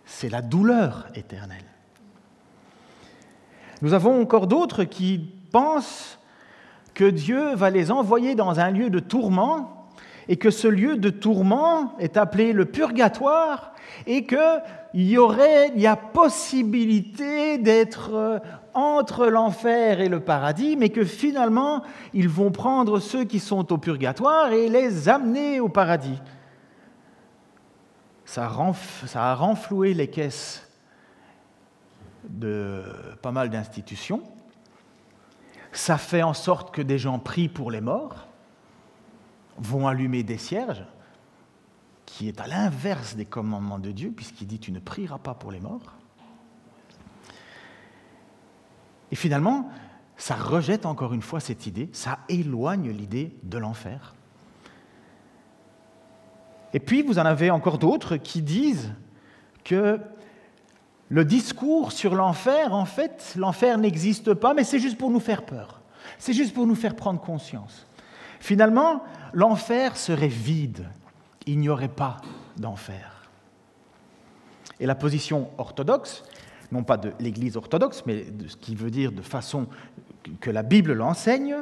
[0.05, 1.65] c'est la douleur éternelle.
[3.81, 6.17] Nous avons encore d'autres qui pensent
[6.93, 9.89] que Dieu va les envoyer dans un lieu de tourment
[10.29, 13.74] et que ce lieu de tourment est appelé le purgatoire
[14.07, 14.61] et qu'il
[14.93, 18.39] y aurait, a possibilité d'être euh,
[18.73, 21.81] entre l'enfer et le paradis, mais que finalement,
[22.13, 26.19] ils vont prendre ceux qui sont au purgatoire et les amener au paradis.
[28.25, 28.49] Ça,
[29.13, 30.67] a renfloué les caisses
[32.27, 32.83] de
[33.21, 34.23] pas mal d'institutions.
[35.71, 38.27] Ça fait en sorte que des gens prient pour les morts,
[39.57, 40.83] vont allumer des cierges,
[42.05, 45.51] qui est à l'inverse des commandements de Dieu, puisqu'il dit tu ne prieras pas pour
[45.51, 45.93] les mords.
[49.11, 49.69] Et finalement,
[50.17, 54.15] ça rejette encore une fois cette idée, ça éloigne l'idée de l'enfer.
[56.73, 58.93] Et puis, vous en avez encore d'autres qui disent
[59.63, 59.99] que
[61.09, 65.45] le discours sur l'enfer, en fait, l'enfer n'existe pas, mais c'est juste pour nous faire
[65.45, 65.81] peur.
[66.17, 67.87] C'est juste pour nous faire prendre conscience.
[68.39, 70.89] Finalement, l'enfer serait vide.
[71.45, 72.17] Il n'y aurait pas
[72.57, 73.29] d'enfer.
[74.79, 76.23] Et la position orthodoxe,
[76.71, 79.67] non pas de l'Église orthodoxe, mais de ce qui veut dire de façon
[80.41, 81.55] que la Bible l'enseigne,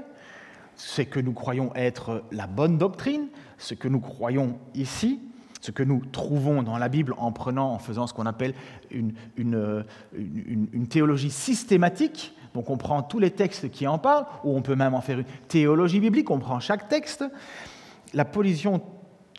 [0.75, 5.19] c'est que nous croyons être la bonne doctrine, ce que nous croyons ici,
[5.61, 8.53] ce que nous trouvons dans la Bible en prenant, en faisant ce qu'on appelle
[8.91, 12.35] une, une, théologie systématique.
[12.53, 15.19] Donc on prend tous les textes qui en parlent, ou on peut même en faire
[15.19, 17.23] une théologie biblique, on prend chaque texte.
[18.13, 18.81] La position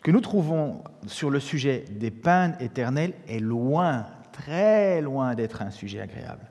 [0.05, 5.71] que nous trouvons sur le sujet des peines éternelles est loin très loin d'être un
[5.71, 6.45] sujet agréable.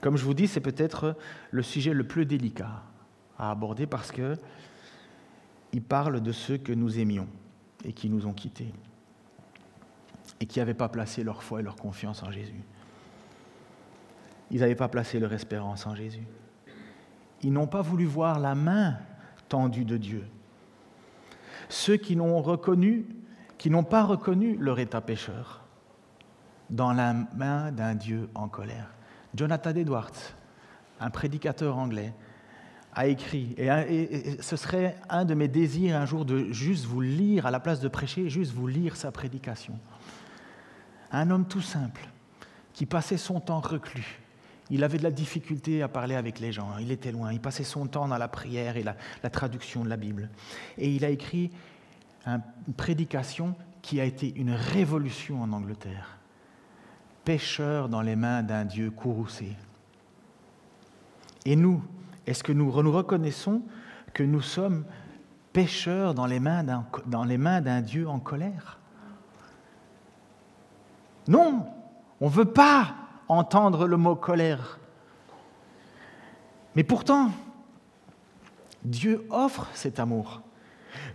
[0.00, 1.16] Comme je vous dis, c'est peut-être
[1.52, 2.82] le sujet le plus délicat
[3.38, 4.36] à aborder parce que
[5.72, 7.28] il parle de ceux que nous aimions
[7.84, 8.74] et qui nous ont quittés
[10.40, 12.64] et qui n'avaient pas placé leur foi et leur confiance en Jésus.
[14.50, 16.26] Ils n'avaient pas placé leur espérance en Jésus.
[17.44, 18.98] Ils n'ont pas voulu voir la main
[19.48, 20.24] tendue de Dieu.
[21.70, 23.06] Ceux qui n'ont reconnu,
[23.56, 25.62] qui n'ont pas reconnu leur état pécheur
[26.68, 28.92] dans la main d'un Dieu en colère.
[29.34, 30.34] Jonathan Edwards,
[30.98, 32.12] un prédicateur anglais,
[32.92, 37.46] a écrit, et, ce serait un de mes désirs un jour de juste vous lire,
[37.46, 39.78] à la place de prêcher, juste vous lire sa prédication.
[41.12, 42.08] Un homme tout simple,
[42.72, 44.20] qui passait son temps reclus.
[44.70, 47.64] Il avait de la difficulté à parler avec les gens, il était loin, il passait
[47.64, 48.94] son temps dans la prière et la,
[49.30, 50.30] traduction de la Bible.
[50.78, 51.50] Et il a écrit
[52.26, 56.20] une prédication qui a été une révolution en Angleterre
[57.24, 59.56] pécheurs dans les mains d'un Dieu courroucé.
[61.44, 61.82] Et nous,
[62.26, 63.62] est-ce que nous reconnaissons
[64.12, 64.84] que nous sommes
[65.52, 68.78] pécheurs dans les mains d'un Dieu en colère?
[71.28, 71.66] Non,
[72.20, 72.94] on ne veut pas
[73.30, 74.78] entendre le mot colère.
[76.74, 77.30] Mais pourtant,
[78.84, 80.42] Dieu offre cet amour.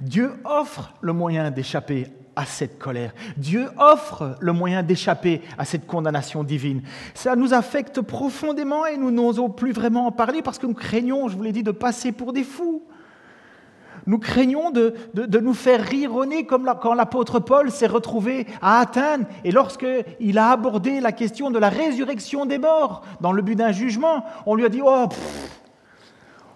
[0.02, 3.14] Dieu offre le moyen d'échapper à cette colère.
[3.38, 6.82] Dieu offre le moyen d'échapper à cette condamnation divine.
[7.14, 11.28] Ça nous affecte profondément et nous n'osons plus vraiment en parler parce que nous craignons,
[11.28, 12.84] je vous l'ai dit, de passer pour des fous.
[14.08, 14.94] Nous craignons de,
[15.40, 20.38] nous faire rire au nez comme quand l'apôtre Paul s'est retrouvé à Athènes et lorsqu'il
[20.38, 24.56] a abordé la question de la résurrection des morts dans le but d'un jugement, on
[24.56, 25.08] lui a dit Oh,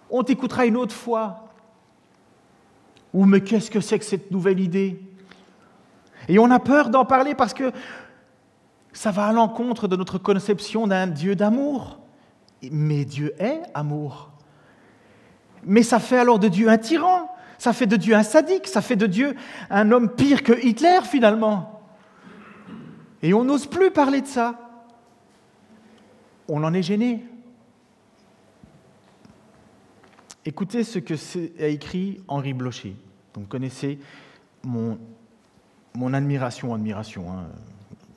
[0.10, 1.46] on t'écoutera une autre fois.
[3.14, 5.02] Ou mais qu'est-ce que c'est que cette nouvelle idée?
[6.28, 7.72] Et on a peur d'en parler parce que
[8.94, 12.00] ça va à l'encontre de notre conception d'un Dieu d'amour.
[12.72, 14.30] Mais Dieu est amour.
[15.64, 17.30] Mais ça fait alors de Dieu un tyran,
[17.60, 19.36] ça fait de Dieu un sadique, ça fait de Dieu
[19.70, 21.82] un homme pire que Hitler finalement.
[23.22, 24.58] Et on n'ose plus parler de ça.
[26.48, 27.24] On en est gêné.
[30.46, 31.14] Écoutez ce que
[31.62, 32.96] a écrit Henri Blocher.
[33.36, 34.00] Vous connaissez
[34.64, 37.50] mon admiration, admiration, hein,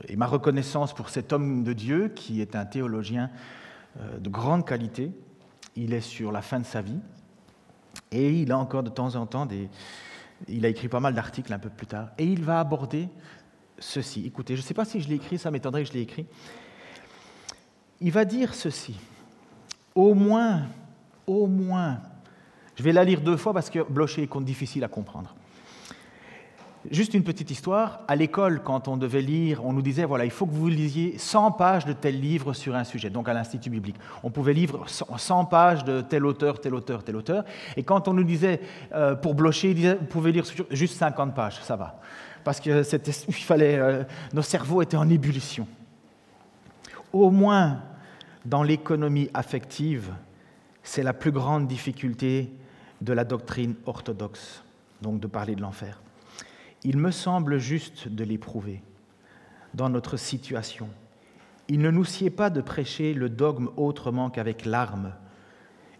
[0.08, 3.28] et ma reconnaissance pour cet homme de Dieu qui est un théologien
[4.00, 5.10] euh, de grande qualité.
[5.74, 7.00] Il est sur la fin de sa vie
[8.12, 9.68] et il a encore de temps en temps des.
[10.48, 13.08] Il a écrit pas mal d'articles un peu plus tard et il va aborder
[13.78, 14.26] ceci.
[14.26, 16.26] Écoutez, je ne sais pas si je l'ai écrit, ça m'étonnerait que je l'ai écrit.
[18.00, 18.96] Il va dire ceci.
[19.94, 20.62] Au moins,
[21.26, 22.00] au moins,
[22.76, 25.34] je vais la lire deux fois parce que Blocher est difficile à comprendre.
[26.90, 28.00] Juste une petite histoire.
[28.08, 31.16] À l'école, quand on devait lire, on nous disait voilà, il faut que vous lisiez
[31.16, 33.08] 100 pages de tel livre sur un sujet.
[33.08, 37.14] Donc à l'Institut biblique, on pouvait lire 100 pages de tel auteur, tel auteur, tel
[37.14, 37.44] auteur.
[37.76, 38.60] Et quand on nous disait
[38.92, 42.00] euh, pour Blocher, il disait, vous pouvez lire juste 50 pages, ça va,
[42.42, 42.82] parce que
[43.28, 45.68] il fallait, euh, nos cerveaux étaient en ébullition.
[47.12, 47.80] Au moins,
[48.44, 50.10] dans l'économie affective,
[50.82, 52.50] c'est la plus grande difficulté
[53.00, 54.64] de la doctrine orthodoxe,
[55.00, 56.00] donc de parler de l'enfer.
[56.84, 58.82] Il me semble juste de l'éprouver
[59.74, 60.88] dans notre situation.
[61.68, 65.14] il ne nous sied pas de prêcher le dogme autrement qu'avec l'arme,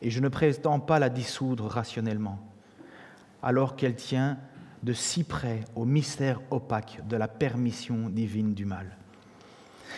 [0.03, 2.39] et je ne prétends pas la dissoudre rationnellement,
[3.43, 4.39] alors qu'elle tient
[4.83, 8.97] de si près au mystère opaque de la permission divine du mal.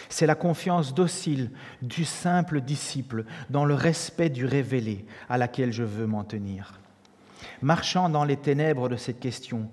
[0.09, 5.83] C'est la confiance docile du simple disciple dans le respect du révélé à laquelle je
[5.83, 6.79] veux m'en tenir.
[7.63, 9.71] Marchant dans les ténèbres de cette question,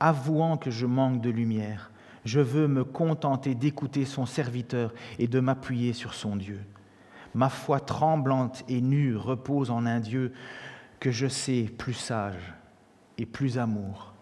[0.00, 1.90] avouant que je manque de lumière,
[2.24, 6.60] je veux me contenter d'écouter son serviteur et de m'appuyer sur son Dieu.
[7.34, 10.32] Ma foi tremblante et nue repose en un Dieu
[10.98, 12.54] que je sais plus sage
[13.18, 14.14] et plus amour,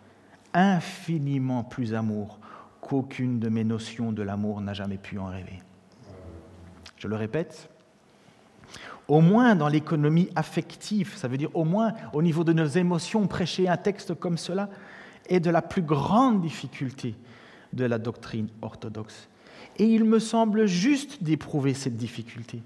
[0.53, 2.39] infiniment plus amour
[2.81, 5.63] qu'aucune de mes notions de l'amour n'a jamais pu en rêver.
[6.97, 7.71] Je le répète,
[9.09, 13.27] au moins dans l'économie affective, ça veut dire au moins au niveau de nos émotions,
[13.27, 14.69] prêcher un texte comme cela
[15.29, 17.15] est de la plus grande difficulté
[17.73, 19.29] de la doctrine orthodoxe.
[19.77, 22.63] Et il me semble juste d'éprouver cette difficulté.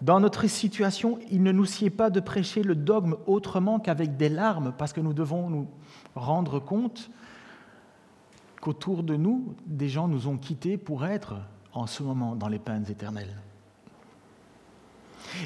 [0.00, 4.28] Dans notre situation, il ne nous sied pas de prêcher le dogme autrement qu'avec des
[4.28, 5.66] larmes, parce que nous devons nous
[6.14, 7.10] rendre compte
[8.60, 11.36] qu'autour de nous, des gens nous ont quittés pour être
[11.72, 13.36] en ce moment dans les peines éternelles.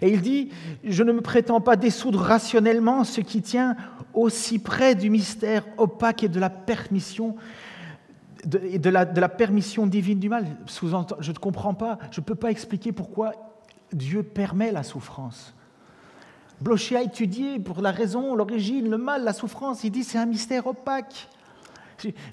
[0.00, 0.50] Et il dit,
[0.84, 3.76] je ne me prétends pas dissoudre rationnellement ce qui tient
[4.14, 7.36] aussi près du mystère opaque et de la permission
[8.44, 10.46] de la, permission divine du mal.
[10.66, 13.32] Je ne comprends pas, je ne peux pas expliquer pourquoi
[13.92, 15.54] Dieu permet la souffrance.
[16.60, 19.84] Blocher a étudié pour la raison, l'origine, le mal, la souffrance.
[19.84, 21.28] Il dit c'est un mystère opaque.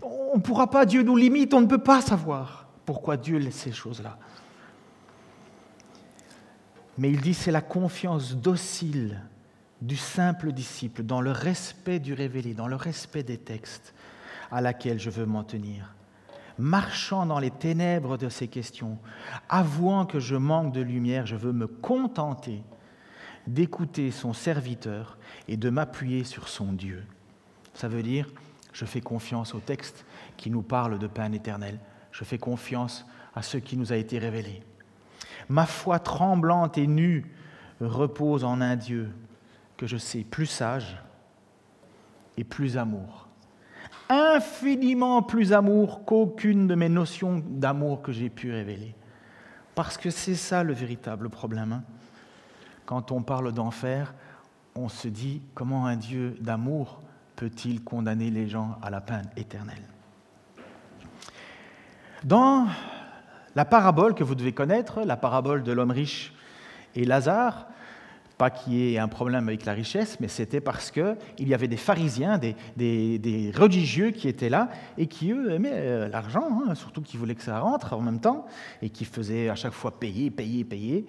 [0.01, 3.55] On ne pourra pas, Dieu nous limite, on ne peut pas savoir pourquoi Dieu laisse
[3.55, 4.17] ces choses-là.
[6.99, 9.21] Mais il dit c'est la confiance docile
[9.81, 13.93] du simple disciple dans le respect du révélé, dans le respect des textes
[14.51, 15.95] à laquelle je veux m'en tenir
[16.59, 18.99] marchant dans les ténèbres de ces questions,
[19.47, 22.61] avouant que je manque de lumière, je veux me contenter
[23.47, 27.03] d'écouter son serviteur et de m'appuyer sur son Dieu.
[27.73, 28.27] Ça veut dire,
[28.73, 30.05] je fais confiance au texte
[30.37, 31.79] qui nous parle de pain éternel.
[32.11, 34.61] Je fais confiance à ce qui nous a été révélé.
[35.49, 37.25] Ma foi tremblante et nue
[37.81, 39.09] repose en un Dieu
[39.77, 41.01] que je sais plus sage
[42.37, 43.29] et plus amour
[44.09, 48.95] infiniment plus amour qu'aucune de mes notions d'amour que j'ai pu révéler.
[49.75, 51.71] Parce que c'est ça le véritable problème.
[51.73, 51.83] Hein.
[52.85, 54.13] Quand on parle d'enfer,
[54.75, 57.01] on se dit comment un Dieu d'amour
[57.35, 59.87] peut-il condamner les gens à la peine éternelle?
[62.23, 62.67] Dans
[63.55, 66.33] la parabole que vous devez connaître, la parabole de l'homme riche
[66.95, 67.67] et Lazare,
[68.39, 71.67] pas qu'il y ait un problème avec la richesse, mais c'était parce qu'il y avait
[71.67, 77.01] des pharisiens, des, religieux qui étaient là et qui, eux, aimaient euh, l'argent, hein, surtout
[77.01, 78.45] qui voulaient que ça rentre en même temps
[78.81, 81.05] et qui faisaient à chaque fois payer, payer, payer.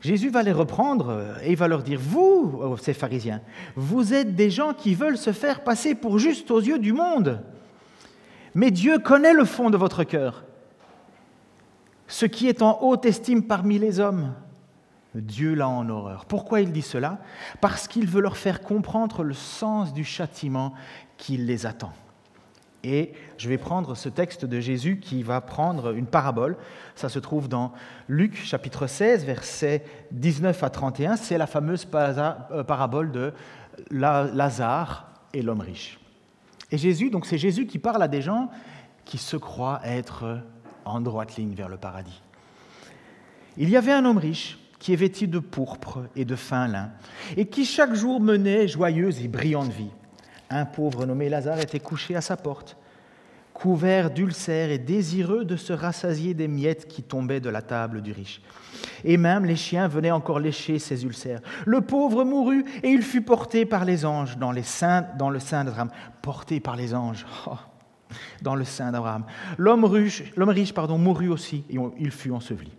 [0.00, 3.40] Jésus va les reprendre euh, et il va leur dire, vous, oh, ces pharisiens,
[3.74, 7.42] vous êtes des gens qui veulent se faire passer pour juste aux yeux du monde.
[8.54, 10.44] Mais Dieu connaît le fond de votre cœur.
[12.06, 14.34] Ce qui est en haute estime parmi les hommes,
[15.14, 16.24] Dieu l'a en horreur.
[16.26, 17.18] Pourquoi il dit cela?
[17.60, 20.74] Parce qu'il veut leur faire comprendre le sens du châtiment
[21.16, 21.92] qui les attend.
[22.82, 26.56] Et je vais prendre ce texte de Jésus qui va prendre une parabole.
[26.94, 27.72] Ça se trouve dans
[28.08, 31.16] Luc chapitre 16, versets 19 à 31.
[31.16, 33.32] C'est la fameuse euh, parabole de
[33.90, 35.98] Lazare et l'homme riche.
[36.70, 38.50] Et Jésus, donc c'est Jésus qui parle à des gens
[39.06, 40.40] qui se croient être
[40.84, 42.22] en droite ligne vers le paradis.
[43.56, 46.90] Il y avait un homme riche qui est vêtu de pourpre et de fin lin,
[47.36, 49.90] et qui chaque jour menait joyeuse et brillante vie.
[50.50, 52.76] Un pauvre nommé Lazare était couché à sa porte,
[53.54, 58.12] couvert d'ulcères et désireux de se rassasier des miettes qui tombaient de la table du
[58.12, 58.42] riche.
[59.04, 61.40] Et même les chiens venaient encore lécher ses ulcères.
[61.64, 64.64] Le pauvre mourut et il fut porté par les anges dans, les
[65.18, 65.90] dans le sein d'Abraham.
[66.20, 67.24] Porté par les anges.
[67.46, 67.56] Oh,
[68.42, 69.24] dans le sein d'Abraham.
[69.58, 72.72] L'homme riche, riche pardon, mourut aussi et il fut enseveli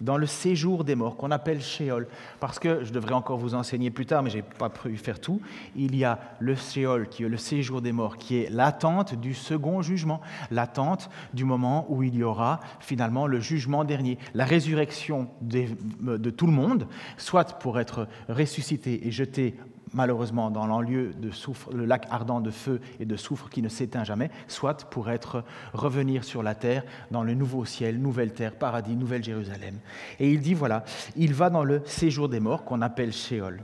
[0.00, 2.06] dans le séjour des morts, qu'on appelle Sheol.
[2.40, 5.20] Parce que, je devrais encore vous enseigner plus tard, mais je n'ai pas pu faire
[5.20, 5.40] tout,
[5.76, 9.34] il y a le Sheol, qui est le séjour des morts, qui est l'attente du
[9.34, 15.28] second jugement, l'attente du moment où il y aura finalement le jugement dernier, la résurrection
[15.40, 19.56] de tout le monde, soit pour être ressuscité et jeté
[19.92, 23.68] malheureusement dans l'enlieu de soufre, le lac ardent de feu et de soufre qui ne
[23.68, 28.54] s'éteint jamais, soit pour être revenir sur la terre dans le nouveau ciel, nouvelle terre,
[28.54, 29.78] paradis, nouvelle Jérusalem.
[30.18, 30.84] Et il dit voilà,
[31.16, 33.60] il va dans le séjour des morts qu'on appelle Sheol.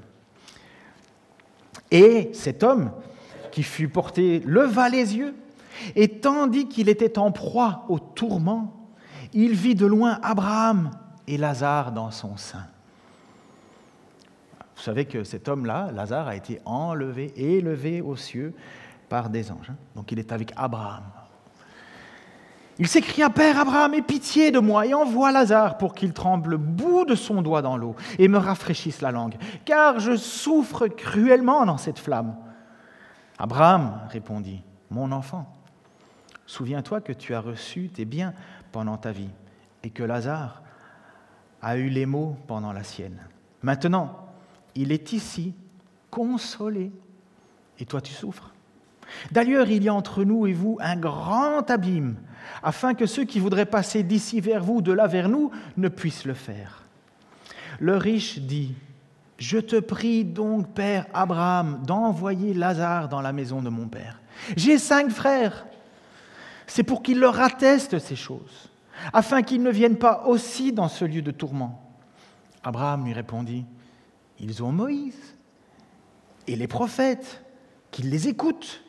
[1.90, 2.90] Et cet homme
[3.50, 5.34] qui fut porté leva les yeux
[5.96, 8.88] et tandis qu'il était en proie au tourment,
[9.32, 10.90] il vit de loin Abraham
[11.26, 12.66] et Lazare dans son sein.
[14.76, 18.54] Vous savez que cet homme-là, Lazare, a été enlevé, élevé aux cieux
[19.08, 19.70] par des anges.
[19.70, 19.76] Hein.
[19.94, 21.04] Donc il est avec Abraham.
[22.78, 26.56] Il s'écria, Père Abraham, aie pitié de moi et envoie Lazare pour qu'il tremble le
[26.56, 31.64] bout de son doigt dans l'eau et me rafraîchisse la langue, car je souffre cruellement
[31.66, 32.34] dans cette flamme.
[33.38, 35.52] Abraham répondit, Mon enfant,
[36.46, 38.34] souviens-toi que tu as reçu tes biens
[38.72, 39.30] pendant ta vie
[39.84, 40.62] et que Lazare
[41.62, 43.20] a eu les maux pendant la sienne.
[43.62, 44.23] Maintenant,
[44.74, 45.54] il est ici,
[46.10, 46.90] consolé,
[47.78, 48.52] et toi tu souffres.
[49.32, 52.16] D'ailleurs, il y a entre nous et vous un grand abîme,
[52.62, 56.24] afin que ceux qui voudraient passer d'ici vers vous, de là vers nous, ne puissent
[56.24, 56.84] le faire.
[57.80, 58.74] Le riche dit,
[59.38, 64.20] Je te prie donc, Père Abraham, d'envoyer Lazare dans la maison de mon Père.
[64.56, 65.66] J'ai cinq frères.
[66.66, 68.70] C'est pour qu'il leur atteste ces choses,
[69.12, 71.80] afin qu'ils ne viennent pas aussi dans ce lieu de tourment.
[72.62, 73.66] Abraham lui répondit,
[74.41, 75.37] Ils ont Moïse
[76.47, 77.43] et les prophètes,
[77.91, 78.82] qu'ils les écoutent.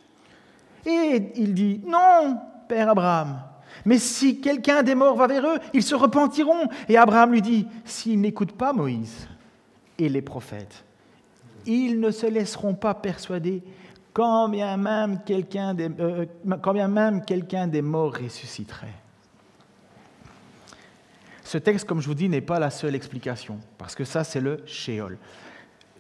[0.86, 3.40] Et il dit, non, Père Abraham,
[3.84, 6.70] mais si quelqu'un des morts va vers eux, ils se repentiront.
[6.88, 9.28] Et Abraham lui dit, s'ils n'écoutent pas Moïse
[9.98, 10.84] et les prophètes,
[11.66, 13.64] ils ne se laisseront pas persuader
[14.14, 16.26] quand bien même quelqu'un des, euh,
[17.82, 18.94] morts ressusciterait.
[21.46, 24.42] Ce texte, comme je vous dis, n'est pas la seule explication, parce que ça, c'est
[24.42, 25.20] le Sheol.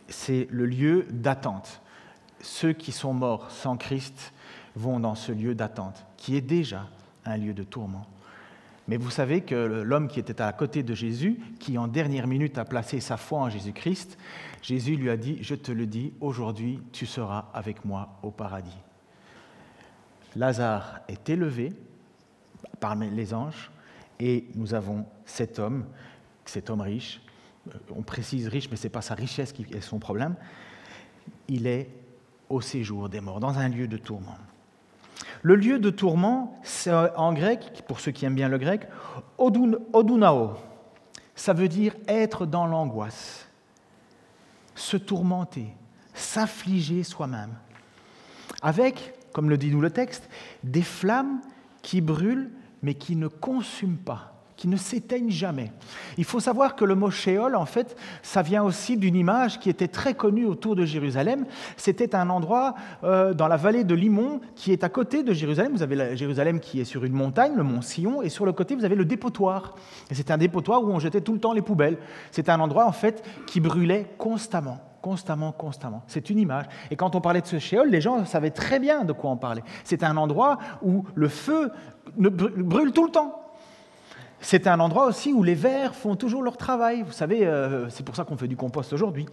[0.10, 1.82] C'est le lieu d'attente.
[2.42, 4.34] Ceux qui sont morts sans Christ
[4.76, 6.88] vont dans ce lieu d'attente, qui est déjà
[7.26, 8.08] un lieu de tourment.
[8.88, 12.58] Mais vous savez que l'homme qui était à côté de Jésus, qui en dernière minute
[12.58, 14.18] a placé sa foi en Jésus-Christ,
[14.64, 18.78] Jésus lui a dit, je te le dis, aujourd'hui tu seras avec moi au paradis.
[20.36, 21.72] Lazare est élevé
[22.80, 23.72] par les anges
[24.20, 25.86] et nous avons cet homme,
[26.46, 27.22] cet homme riche,
[27.96, 30.36] on précise riche, mais ce n'est pas sa richesse qui est son problème,
[31.48, 31.90] il est
[32.50, 34.38] au séjour des morts, dans un lieu de tourment.
[35.42, 38.88] Le lieu de tourment, c'est en grec, pour ceux qui aiment bien le grec,
[39.38, 40.54] odunao.
[41.36, 43.48] Ça veut dire être dans l'angoisse,
[44.76, 45.68] se tourmenter,
[46.14, 47.54] s'affliger soi-même.
[48.62, 50.30] Avec, comme le dit nous le texte,
[50.64, 51.42] des flammes
[51.82, 52.52] qui brûlent
[52.86, 55.72] mais qui ne consument pas qui ne s'éteignent jamais.
[56.18, 59.70] Il faut savoir que le mot Sheol, en fait, ça vient aussi d'une image qui
[59.70, 61.46] était très connue autour de Jérusalem.
[61.76, 65.74] C'était un endroit euh, dans la vallée de Limon qui est à côté de Jérusalem.
[65.74, 68.54] Vous avez la Jérusalem qui est sur une montagne, le mont Sion, et sur le
[68.54, 69.76] côté, vous avez le dépotoir.
[70.10, 71.98] Et c'est un dépotoir où on jetait tout le temps les poubelles.
[72.32, 76.02] C'est un endroit, en fait, qui brûlait constamment constamment, constamment.
[76.08, 76.66] C'est une image.
[76.90, 79.38] Et quand on parlait de ce Sheol, les gens savaient très bien de quoi on
[79.38, 79.62] parlait.
[79.84, 81.72] C'est un endroit où le feu
[82.18, 83.40] brûle tout le temps.
[84.40, 87.04] C'est un endroit aussi où les vers font toujours leur travail.
[87.04, 89.28] Vous savez, euh, c'est pour ça qu'on fait du compost aujourd'hui.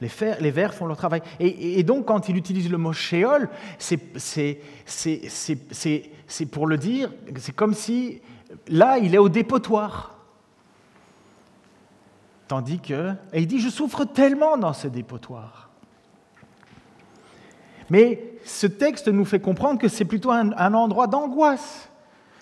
[0.00, 1.20] Les, vers font leur travail.
[1.38, 4.06] Et, donc, quand il utilise le mot shéol, c'est
[6.50, 8.22] pour le dire, c'est comme si
[8.68, 10.17] là, il est au dépotoir.
[12.48, 15.70] Tandis que, et il dit, je souffre tellement dans ce dépotoir.
[17.90, 21.88] Mais ce texte nous fait comprendre que c'est plutôt un endroit d'angoisse.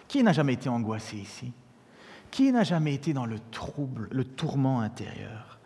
[0.09, 1.53] Qui n'a jamais été angoissé ici?
[2.31, 5.59] Qui n'a jamais été dans le trouble, le tourment intérieur?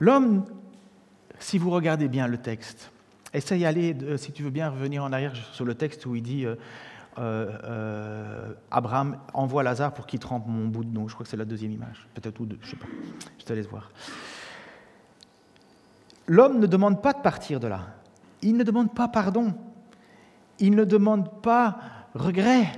[0.00, 0.44] L'homme,
[1.38, 2.90] si vous regardez bien le texte,
[3.32, 6.44] essaye d'aller, si tu veux bien revenir en arrière sur le texte où il dit
[6.44, 6.56] euh, euh,
[7.16, 11.08] Abraham envoie Lazare pour qu'il trempe mon bout de nous.
[11.08, 12.86] Je crois que c'est la deuxième image, peut-être ou deux, je ne sais pas.
[13.38, 13.90] Je te laisse voir.
[16.26, 17.80] L'homme ne demande pas de partir de là.
[18.42, 19.54] Il ne demande pas pardon.
[20.58, 21.78] Il ne demande pas
[22.14, 22.72] regret.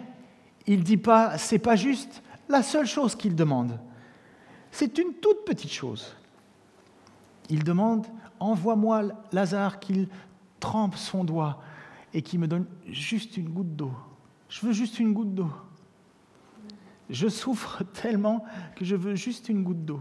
[0.67, 2.23] Il ne dit pas c'est pas juste.
[2.49, 3.79] La seule chose qu'il demande,
[4.71, 6.15] c'est une toute petite chose.
[7.49, 8.07] Il demande
[8.41, 10.09] envoie-moi Lazare qu'il
[10.61, 11.61] trempe son doigt
[12.13, 13.93] et qu'il me donne juste une goutte d'eau.
[14.49, 15.51] Je veux juste une goutte d'eau.
[17.11, 18.45] Je souffre tellement
[18.77, 20.01] que je veux juste une goutte d'eau.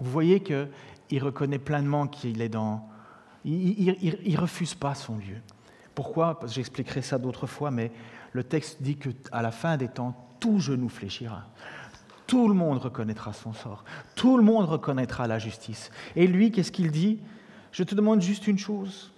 [0.00, 2.88] Vous voyez qu'il reconnaît pleinement qu'il est dans...
[3.44, 5.40] Il ne refuse pas son lieu.
[5.94, 6.40] Pourquoi?
[6.46, 7.92] J'expliquerai ça d'autres fois, mais
[8.32, 11.44] le texte dit qu'à la fin des temps, tout genou fléchira.
[12.26, 13.84] Tout le monde reconnaîtra son sort.
[14.14, 15.90] Tout le monde reconnaîtra la justice.
[16.16, 17.20] Et lui, qu'est-ce qu'il dit?
[17.70, 19.12] Je te demande juste une chose.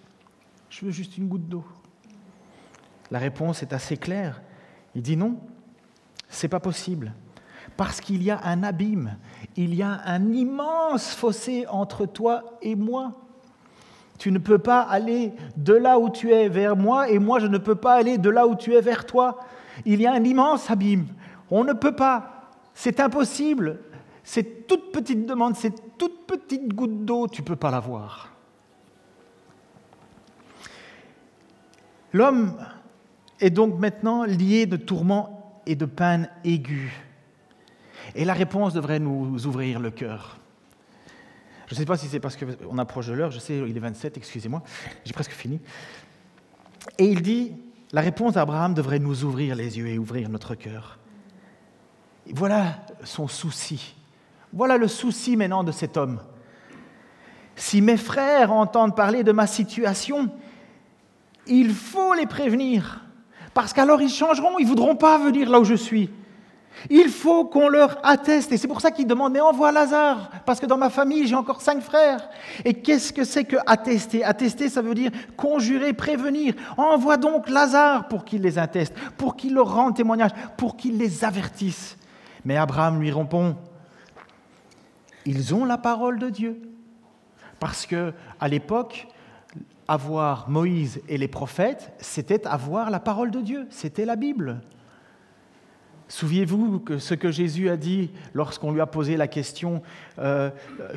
[0.70, 1.64] Je veux juste une goutte d'eau.
[3.10, 4.42] La réponse est assez claire.
[4.94, 5.38] Il dit non,
[6.28, 7.12] c'est pas possible.
[7.76, 9.16] Parce qu'il y a un abîme,
[9.56, 13.12] il y a un immense fossé entre toi et moi.
[14.18, 17.46] Tu ne peux pas aller de là où tu es vers moi et moi je
[17.46, 19.38] ne peux pas aller de là où tu es vers toi.
[19.84, 21.06] Il y a un immense abîme.
[21.50, 22.50] On ne peut pas.
[22.72, 23.80] C'est impossible.
[24.24, 28.35] Cette toute petite demande, cette toute petite goutte d'eau, tu ne peux pas l'avoir.
[32.16, 32.56] L'homme
[33.40, 36.90] est donc maintenant lié de tourments et de peines aiguës.
[38.14, 40.38] Et la réponse devrait nous ouvrir le cœur.
[41.66, 43.80] Je ne sais pas si c'est parce qu'on approche de l'heure, je sais, il est
[43.80, 44.62] 27, excusez-moi,
[45.04, 45.60] j'ai presque fini.
[46.96, 47.52] Et il dit,
[47.92, 50.98] la réponse d'Abraham devrait nous ouvrir les yeux et ouvrir notre cœur.
[52.32, 53.94] Voilà son souci.
[54.54, 56.20] Voilà le souci maintenant de cet homme.
[57.56, 60.30] Si mes frères entendent parler de ma situation,
[61.46, 63.02] il faut les prévenir,
[63.54, 66.10] parce qu'alors ils changeront, ils ne voudront pas venir là où je suis.
[66.90, 68.52] Il faut qu'on leur atteste.
[68.52, 71.34] Et c'est pour ça qu'il demande, mais envoie Lazare, parce que dans ma famille, j'ai
[71.34, 72.28] encore cinq frères.
[72.64, 74.22] Et qu'est-ce que c'est que attester?
[74.22, 76.54] Attester, ça veut dire conjurer, prévenir.
[76.76, 81.24] Envoie donc Lazare pour qu'il les atteste, pour qu'il leur rende témoignage, pour qu'il les
[81.24, 81.96] avertisse.
[82.44, 83.56] Mais Abraham lui répond,
[85.24, 86.60] ils ont la parole de Dieu.
[87.58, 89.08] Parce que à l'époque,
[89.88, 94.60] avoir Moïse et les prophètes, c'était avoir la parole de Dieu, c'était la Bible.
[96.08, 99.82] Souviez-vous que ce que Jésus a dit lorsqu'on lui a posé la question
[100.20, 100.50] euh,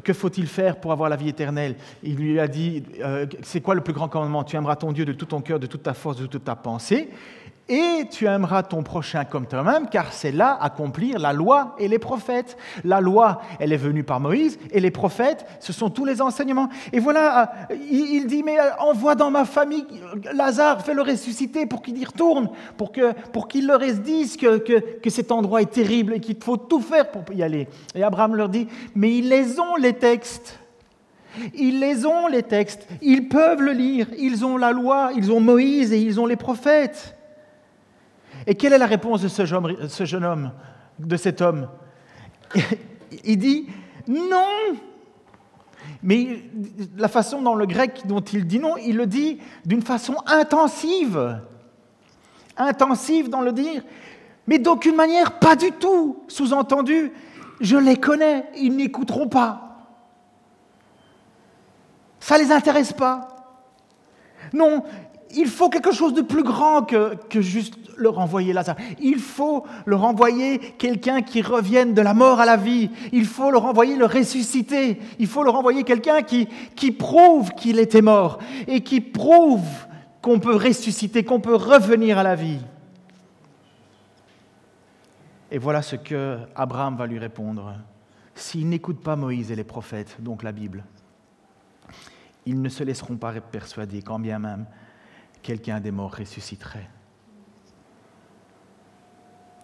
[0.04, 1.76] Que faut-il faire pour avoir la vie éternelle?
[2.04, 4.44] Il lui a dit euh, C'est quoi le plus grand commandement?
[4.44, 6.56] Tu aimeras ton Dieu de tout ton cœur, de toute ta force, de toute ta
[6.56, 7.10] pensée
[7.70, 12.00] et tu aimeras ton prochain comme toi-même, car c'est là accomplir la loi et les
[12.00, 12.58] prophètes.
[12.84, 16.70] La loi, elle est venue par Moïse, et les prophètes, ce sont tous les enseignements.
[16.92, 19.86] Et voilà, euh, il dit, mais euh, envoie dans ma famille
[20.34, 25.10] Lazare, fais-le ressusciter pour qu'il y retourne, pour qu'il pour leur dise que, que, que
[25.10, 27.68] cet endroit est terrible et qu'il faut tout faire pour y aller.
[27.94, 30.60] Et Abraham leur dit, mais ils les ont les textes.
[31.54, 35.40] Ils les ont les textes, ils peuvent le lire, ils ont la loi, ils ont
[35.40, 37.16] Moïse et ils ont les prophètes.
[38.50, 40.52] Et quelle est la réponse de ce jeune, homme,
[40.98, 41.70] de cet homme?
[43.24, 43.68] Il dit
[44.08, 44.74] non.
[46.02, 46.46] Mais
[46.98, 51.40] la façon dans le grec dont il dit non, il le dit d'une façon intensive.
[52.58, 53.84] Intensive dans le dire,
[54.48, 56.24] mais d'aucune manière, pas du tout.
[56.28, 57.12] Sous-entendu,
[57.62, 59.78] je les connais, ils n'écouteront pas.
[62.20, 63.28] Ça ne les intéresse pas.
[64.54, 64.84] Non,
[65.36, 68.76] il faut quelque chose de plus grand que, que juste leur envoyer Lazare.
[69.00, 72.90] Il faut leur envoyer quelqu'un qui revienne de la mort à la vie.
[73.12, 75.00] Il faut leur envoyer le ressusciter.
[75.20, 79.68] Il faut leur envoyer quelqu'un qui, qui prouve qu'il était mort et qui prouve
[80.22, 82.60] qu'on peut ressusciter, qu'on peut revenir à la vie.
[85.52, 87.76] Et voilà ce que Abraham va lui répondre.
[88.36, 90.84] S'ils n'écoutent pas Moïse et les prophètes, donc la Bible,
[92.46, 94.66] ils ne se laisseront pas persuader, quand bien même
[95.42, 96.88] quelqu'un des morts ressusciterait.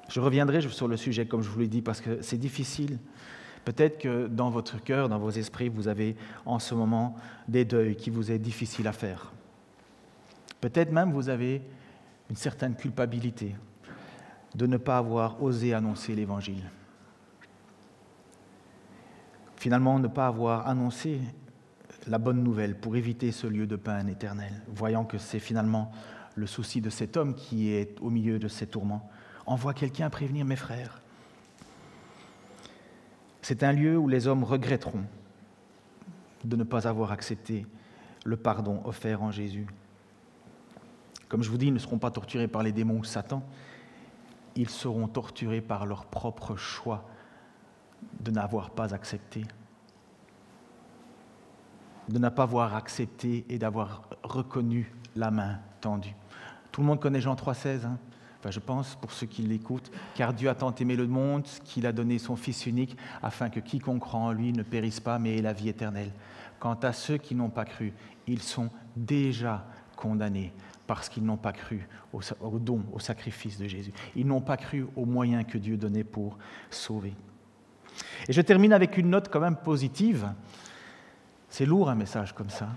[0.10, 2.99] Je reviendrai sur le sujet, comme je vous l'ai dit, parce que c'est difficile.
[3.64, 7.16] Peut-être que dans votre cœur, dans vos esprits, vous avez en ce moment
[7.47, 9.32] des deuils qui vous est difficile à faire.
[10.62, 11.62] Peut-être même vous avez
[12.30, 13.56] une certaine culpabilité
[14.53, 16.64] de ne pas avoir osé annoncer l'Évangile.
[19.58, 21.20] Finalement, ne pas avoir annoncé
[22.08, 25.91] la bonne nouvelle pour éviter ce lieu de peine éternel, voyant que c'est finalement
[26.36, 29.10] le souci de cet homme qui est au milieu de ces tourments.
[29.46, 31.02] Envoie quelqu'un prévenir mes frères.
[33.41, 35.04] C'est un lieu où les hommes regretteront
[36.43, 37.66] de ne pas avoir accepté
[38.24, 39.68] le pardon offert en Jésus.
[41.30, 43.43] Comme je vous dis, ils ne seront pas torturés par les démons ou Satan,
[44.56, 47.06] ils seront torturés par leur propre choix
[48.20, 49.46] de n'avoir pas accepté
[52.10, 56.16] de ne pas avoir accepté et d'avoir reconnu la main tendue.
[56.72, 57.98] Tout le monde connaît Jean 3,16, hein?
[58.52, 61.91] Je pense, pour ceux qui l'écoutent, car Dieu a tant aimé le monde qu'il a
[61.91, 65.41] donné son Fils unique, afin que quiconque croit en lui ne périsse pas, mais ait
[65.41, 66.12] la vie éternelle.
[66.60, 67.93] Quant à ceux qui n'ont pas cru,
[68.28, 69.66] ils sont déjà
[69.96, 70.54] condamnés
[70.88, 73.91] parce qu'ils n'ont pas cru au, au don, au sacrifice de Jésus.
[74.16, 76.38] Ils n'ont pas cru aux moyens que Dieu donnait pour
[76.70, 77.14] sauver.
[78.28, 80.32] Et je termine avec une note quand même positive.
[81.50, 82.70] C'est lourd un message comme ça.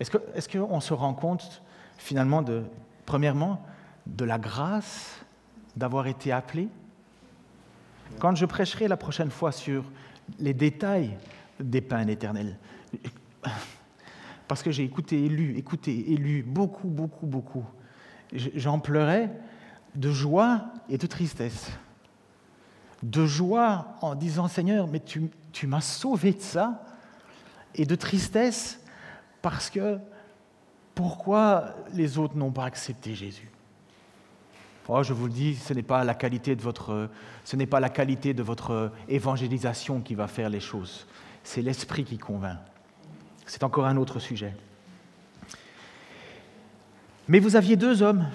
[0.00, 1.62] est-ce, qu'on se rend compte
[1.98, 2.64] finalement de,
[3.06, 3.64] premièrement,
[4.06, 5.20] de la grâce
[5.76, 6.68] d'avoir été appelé
[8.18, 9.84] Quand je prêcherai la prochaine fois sur
[10.38, 11.16] les détails
[11.58, 12.58] des pains éternels,
[14.48, 17.64] parce que j'ai écouté et lu, écouté et lu beaucoup, beaucoup, beaucoup,
[18.32, 19.30] j'en pleurais
[19.94, 21.70] de joie et de tristesse
[23.02, 25.30] de joie en disant Seigneur, mais tu,
[25.66, 26.82] m'as sauvé de ça.
[27.74, 28.80] et de tristesse
[29.42, 29.98] parce que
[30.96, 33.50] pourquoi les autres n'ont pas accepté Jésus?
[34.88, 37.10] Oh, Je vous le dis, ce n'est pas la qualité de votre,
[37.44, 41.06] ce n'est pas la qualité de votre évangélisation qui va faire les choses.
[41.44, 42.58] C'est l'esprit qui convainc.
[43.44, 44.56] C'est encore un autre sujet.
[47.28, 48.26] Mais vous aviez deux hommes.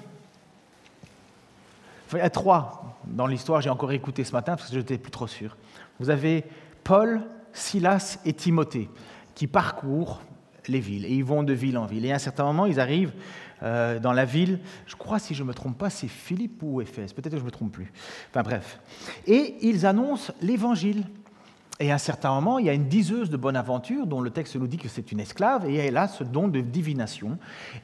[2.06, 5.28] Enfin, trois dans l'histoire, j'ai encore écouté ce matin parce que je n'étais plus trop
[5.28, 5.58] sûr.
[6.00, 6.46] Vous avez
[6.84, 7.22] Paul,
[7.54, 8.88] Silas et Timothée
[9.34, 10.22] qui parcourent
[10.68, 12.06] les villes et ils vont de ville en ville.
[12.06, 13.14] Et à un certain moment, ils arrivent
[13.64, 16.82] euh, dans la ville, je crois, si je ne me trompe pas, c'est Philippe ou
[16.82, 17.92] Éphèse, peut-être que je ne me trompe plus.
[18.30, 18.80] Enfin bref.
[19.28, 21.04] Et ils annoncent l'évangile.
[21.80, 24.30] Et à un certain moment, il y a une diseuse de bonne aventure dont le
[24.30, 27.40] texte nous dit que c'est une esclave et elle a ce don de divination.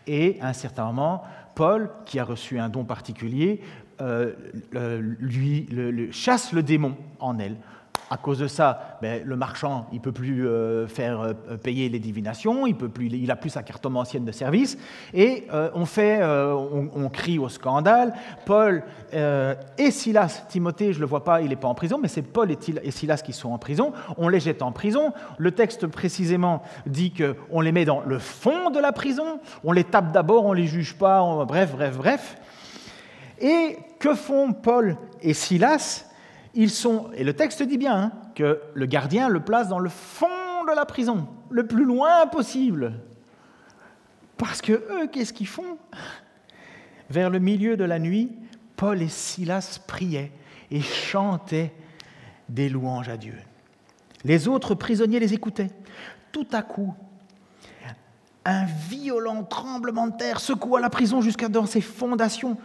[0.05, 1.23] Et à un certain moment,
[1.55, 3.61] Paul, qui a reçu un don particulier,
[3.99, 4.34] euh,
[5.19, 5.67] lui
[6.11, 7.57] chasse le démon en elle
[8.10, 11.99] à cause de ça, ben, le marchand, il peut plus euh, faire euh, payer les
[11.99, 14.78] divinations, il peut plus, il a plus sa carte ancienne de service,
[15.14, 18.14] et euh, on, fait, on, crie au scandale.
[18.45, 18.84] Paul
[19.14, 22.51] et Silas, Timothée, je le vois pas, il n'est pas en prison, mais c'est Paul
[22.51, 23.93] et Silas qui sont en prison.
[24.18, 25.14] On les jette en prison.
[25.38, 29.84] Le texte précisément dit qu'on les met dans le fond de la prison, on les
[29.84, 32.38] tape d'abord, on les juge pas, bref, bref, bref.
[33.39, 36.07] Et que font Paul et Silas?
[36.58, 39.89] Ils sont, et le texte dit bien, hein, que le gardien le place dans le
[39.89, 42.93] fond de la prison, le plus loin possible.
[44.38, 45.78] Parce que eux, qu'est-ce qu'ils font?
[47.12, 48.32] Vers le milieu de la nuit,
[48.76, 50.32] Paul et Silas priaient
[50.72, 51.76] et chantaient
[52.49, 53.36] des louanges à Dieu.
[54.24, 55.72] Les autres prisonniers les écoutaient.
[56.32, 56.95] Tout à coup,
[58.45, 62.58] un violent tremblement de terre secoua la prison jusqu'à dans ses fondations.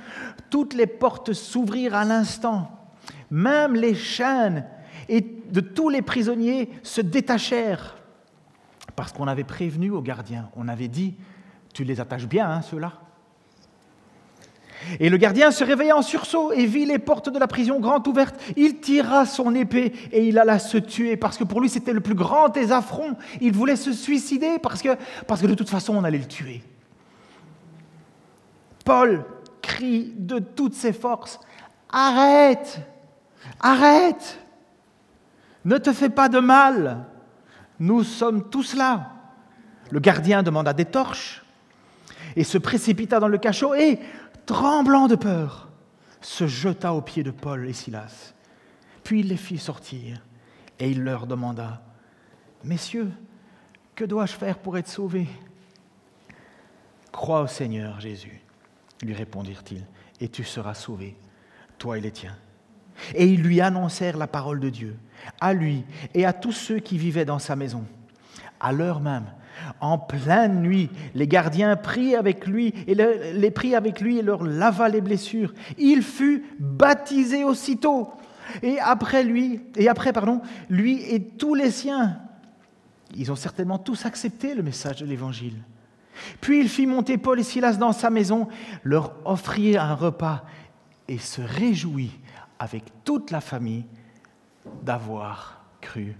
[0.48, 2.81] Toutes les portes s'ouvrirent à l'instant
[3.32, 4.66] même les chaînes
[5.08, 7.96] et de tous les prisonniers se détachèrent
[8.94, 10.50] parce qu'on avait prévenu aux gardiens.
[10.54, 11.14] On avait dit,
[11.72, 12.92] tu les attaches bien, hein, ceux-là.
[15.00, 18.06] Et le gardien se réveilla en sursaut et vit les portes de la prison grandes
[18.06, 18.38] ouvertes.
[18.56, 22.00] Il tira son épée et il alla se tuer parce que pour lui c'était le
[22.00, 23.16] plus grand des affronts.
[23.40, 26.62] Il voulait se suicider parce que, parce que de toute façon on allait le tuer.
[28.84, 29.24] Paul
[29.62, 31.40] crie de toutes ses forces,
[31.90, 32.80] arrête,
[33.60, 34.38] Arrête
[35.64, 37.06] Ne te fais pas de mal
[37.78, 39.10] Nous sommes tous là.
[39.90, 41.42] Le gardien demanda des torches
[42.36, 43.98] et se précipita dans le cachot et,
[44.46, 45.68] tremblant de peur,
[46.20, 48.32] se jeta aux pieds de Paul et Silas.
[49.04, 50.22] Puis il les fit sortir
[50.78, 51.82] et il leur demanda,
[52.64, 53.10] Messieurs,
[53.94, 55.26] que dois-je faire pour être sauvé
[57.10, 58.40] Crois au Seigneur Jésus,
[59.02, 59.84] lui répondirent-ils,
[60.20, 61.16] et tu seras sauvé,
[61.78, 62.36] toi et les tiens.
[63.14, 64.96] Et ils lui annoncèrent la parole de Dieu,
[65.40, 65.84] à lui
[66.14, 67.84] et à tous ceux qui vivaient dans sa maison.
[68.60, 69.24] À l'heure même,
[69.80, 74.42] en pleine nuit, les gardiens prient avec lui et les prient avec lui et leur
[74.44, 75.52] lava les blessures.
[75.78, 78.10] Il fut baptisé aussitôt.
[78.62, 82.18] Et après lui, et après pardon, lui et tous les siens,
[83.16, 85.56] ils ont certainement tous accepté le message de l'évangile.
[86.40, 88.48] Puis il fit monter Paul et Silas dans sa maison,
[88.82, 90.44] leur offrit un repas
[91.08, 92.12] et se réjouit
[92.62, 93.84] avec toute la famille
[94.84, 96.16] d'avoir cru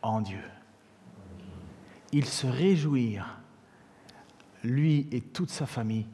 [0.00, 0.42] en Dieu.
[2.12, 3.38] Ils se réjouirent,
[4.64, 6.06] lui et toute sa famille,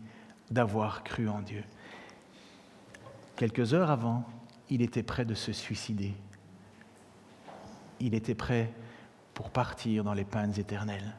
[0.51, 1.63] d'avoir cru en Dieu.
[3.37, 4.25] Quelques heures avant,
[4.69, 6.13] il était prêt de se suicider.
[8.01, 8.73] Il était prêt
[9.33, 11.15] pour partir dans les peines éternelles.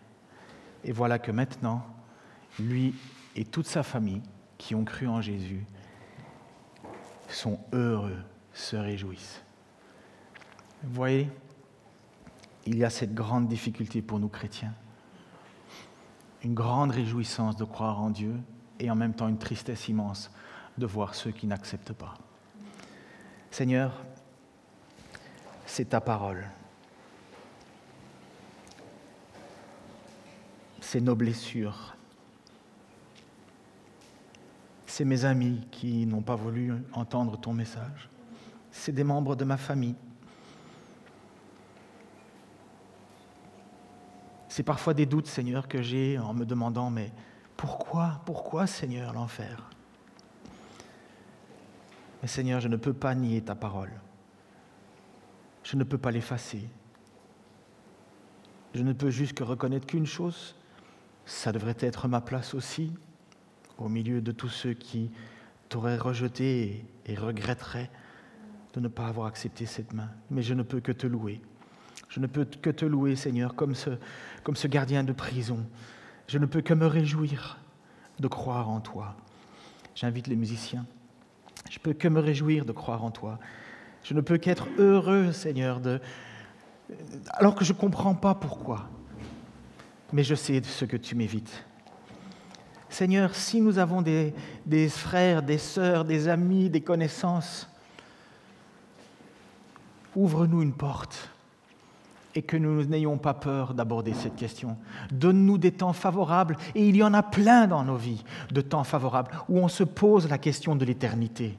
[0.84, 1.86] Et voilà que maintenant,
[2.60, 2.94] lui
[3.38, 4.22] et toute sa famille
[4.58, 5.66] qui ont cru en Jésus
[7.30, 8.22] sont heureux
[8.60, 9.42] se réjouissent.
[10.84, 11.30] Vous voyez,
[12.66, 14.74] il y a cette grande difficulté pour nous chrétiens.
[16.44, 18.36] Une grande réjouissance de croire en Dieu
[18.80, 20.32] et en même temps une tristesse immense
[20.78, 22.14] de voir ceux qui n'acceptent pas.
[23.52, 23.94] Seigneur,
[25.66, 26.48] c'est ta parole.
[30.82, 31.96] C'est nos blessures.
[34.86, 38.10] C'est mes amis qui n'ont pas voulu entendre ton message
[38.72, 39.96] c'est des membres de ma famille.
[44.48, 47.12] C'est parfois des doutes, Seigneur, que j'ai en me demandant, mais
[47.56, 49.70] pourquoi, pourquoi, Seigneur, l'enfer?
[52.22, 53.92] Mais Seigneur, je ne peux pas nier ta parole.
[55.64, 56.68] Je ne peux pas l'effacer.
[58.74, 60.56] Je ne peux juste reconnaître qu'une chose,
[61.26, 62.92] ça devrait être ma place aussi,
[63.78, 65.12] au milieu de tous ceux qui
[65.70, 67.90] t'auraient rejeté et regretteraient
[68.74, 71.42] de ne pas avoir accepté cette main, mais je ne peux que te louer
[72.10, 73.92] Je ne peux que te louer, Seigneur, comme ce,
[74.44, 75.66] comme ce gardien de prison.
[76.28, 77.60] Je ne peux que me réjouir
[78.20, 79.16] de croire en toi.
[79.96, 80.86] J'invite les musiciens.
[81.70, 83.40] Je ne peux que me réjouir de croire en toi.
[84.04, 86.00] Je ne peux qu'être heureux, Seigneur, de...
[87.34, 88.90] alors que je ne comprends pas pourquoi.
[90.14, 91.66] Mais je sais ce que tu m'évites.
[92.90, 94.34] Seigneur, si nous avons des,
[94.66, 97.69] des frères, des sœurs, des amis, des connaissances,
[100.20, 101.30] ouvre-nous une porte
[102.36, 104.78] et que nous n'ayons pas peur d'aborder cette question.
[105.12, 108.84] Donne-nous des temps favorables, et il y en a plein dans nos vies de temps
[108.84, 111.58] favorables où on se pose la question de l'éternité.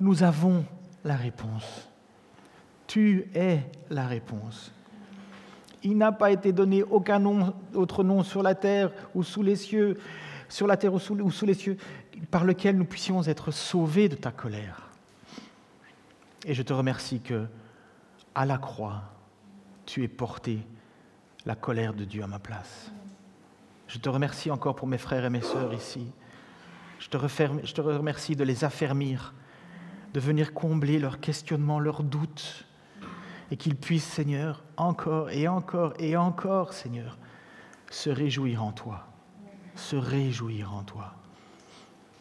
[0.00, 0.64] Nous avons
[1.04, 1.88] la réponse.
[2.86, 4.72] Tu es la réponse.
[5.82, 7.24] Il n'a pas été donné aucun
[7.74, 9.98] autre nom sur la terre ou sous les cieux,
[10.48, 11.78] sur la terre ou sous les cieux,
[12.30, 14.93] par lequel nous puissions être sauvés de ta colère.
[16.44, 17.46] Et je te remercie que,
[18.34, 19.02] à la croix,
[19.86, 20.66] tu es porté
[21.46, 22.92] la colère de Dieu à ma place.
[23.88, 26.06] Je te remercie encore pour mes frères et mes sœurs ici.
[26.98, 29.34] Je te remercie de les affermir,
[30.14, 32.66] de venir combler leurs questionnements, leurs doutes,
[33.50, 37.18] et qu'ils puissent, Seigneur, encore et encore et encore, Seigneur,
[37.90, 39.06] se réjouir en toi,
[39.74, 41.14] se réjouir en toi,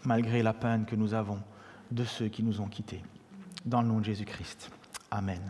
[0.03, 1.39] malgré la peine que nous avons
[1.91, 3.01] de ceux qui nous ont quittés
[3.65, 4.69] dans le nom de Jésus-Christ.
[5.11, 5.41] Amen.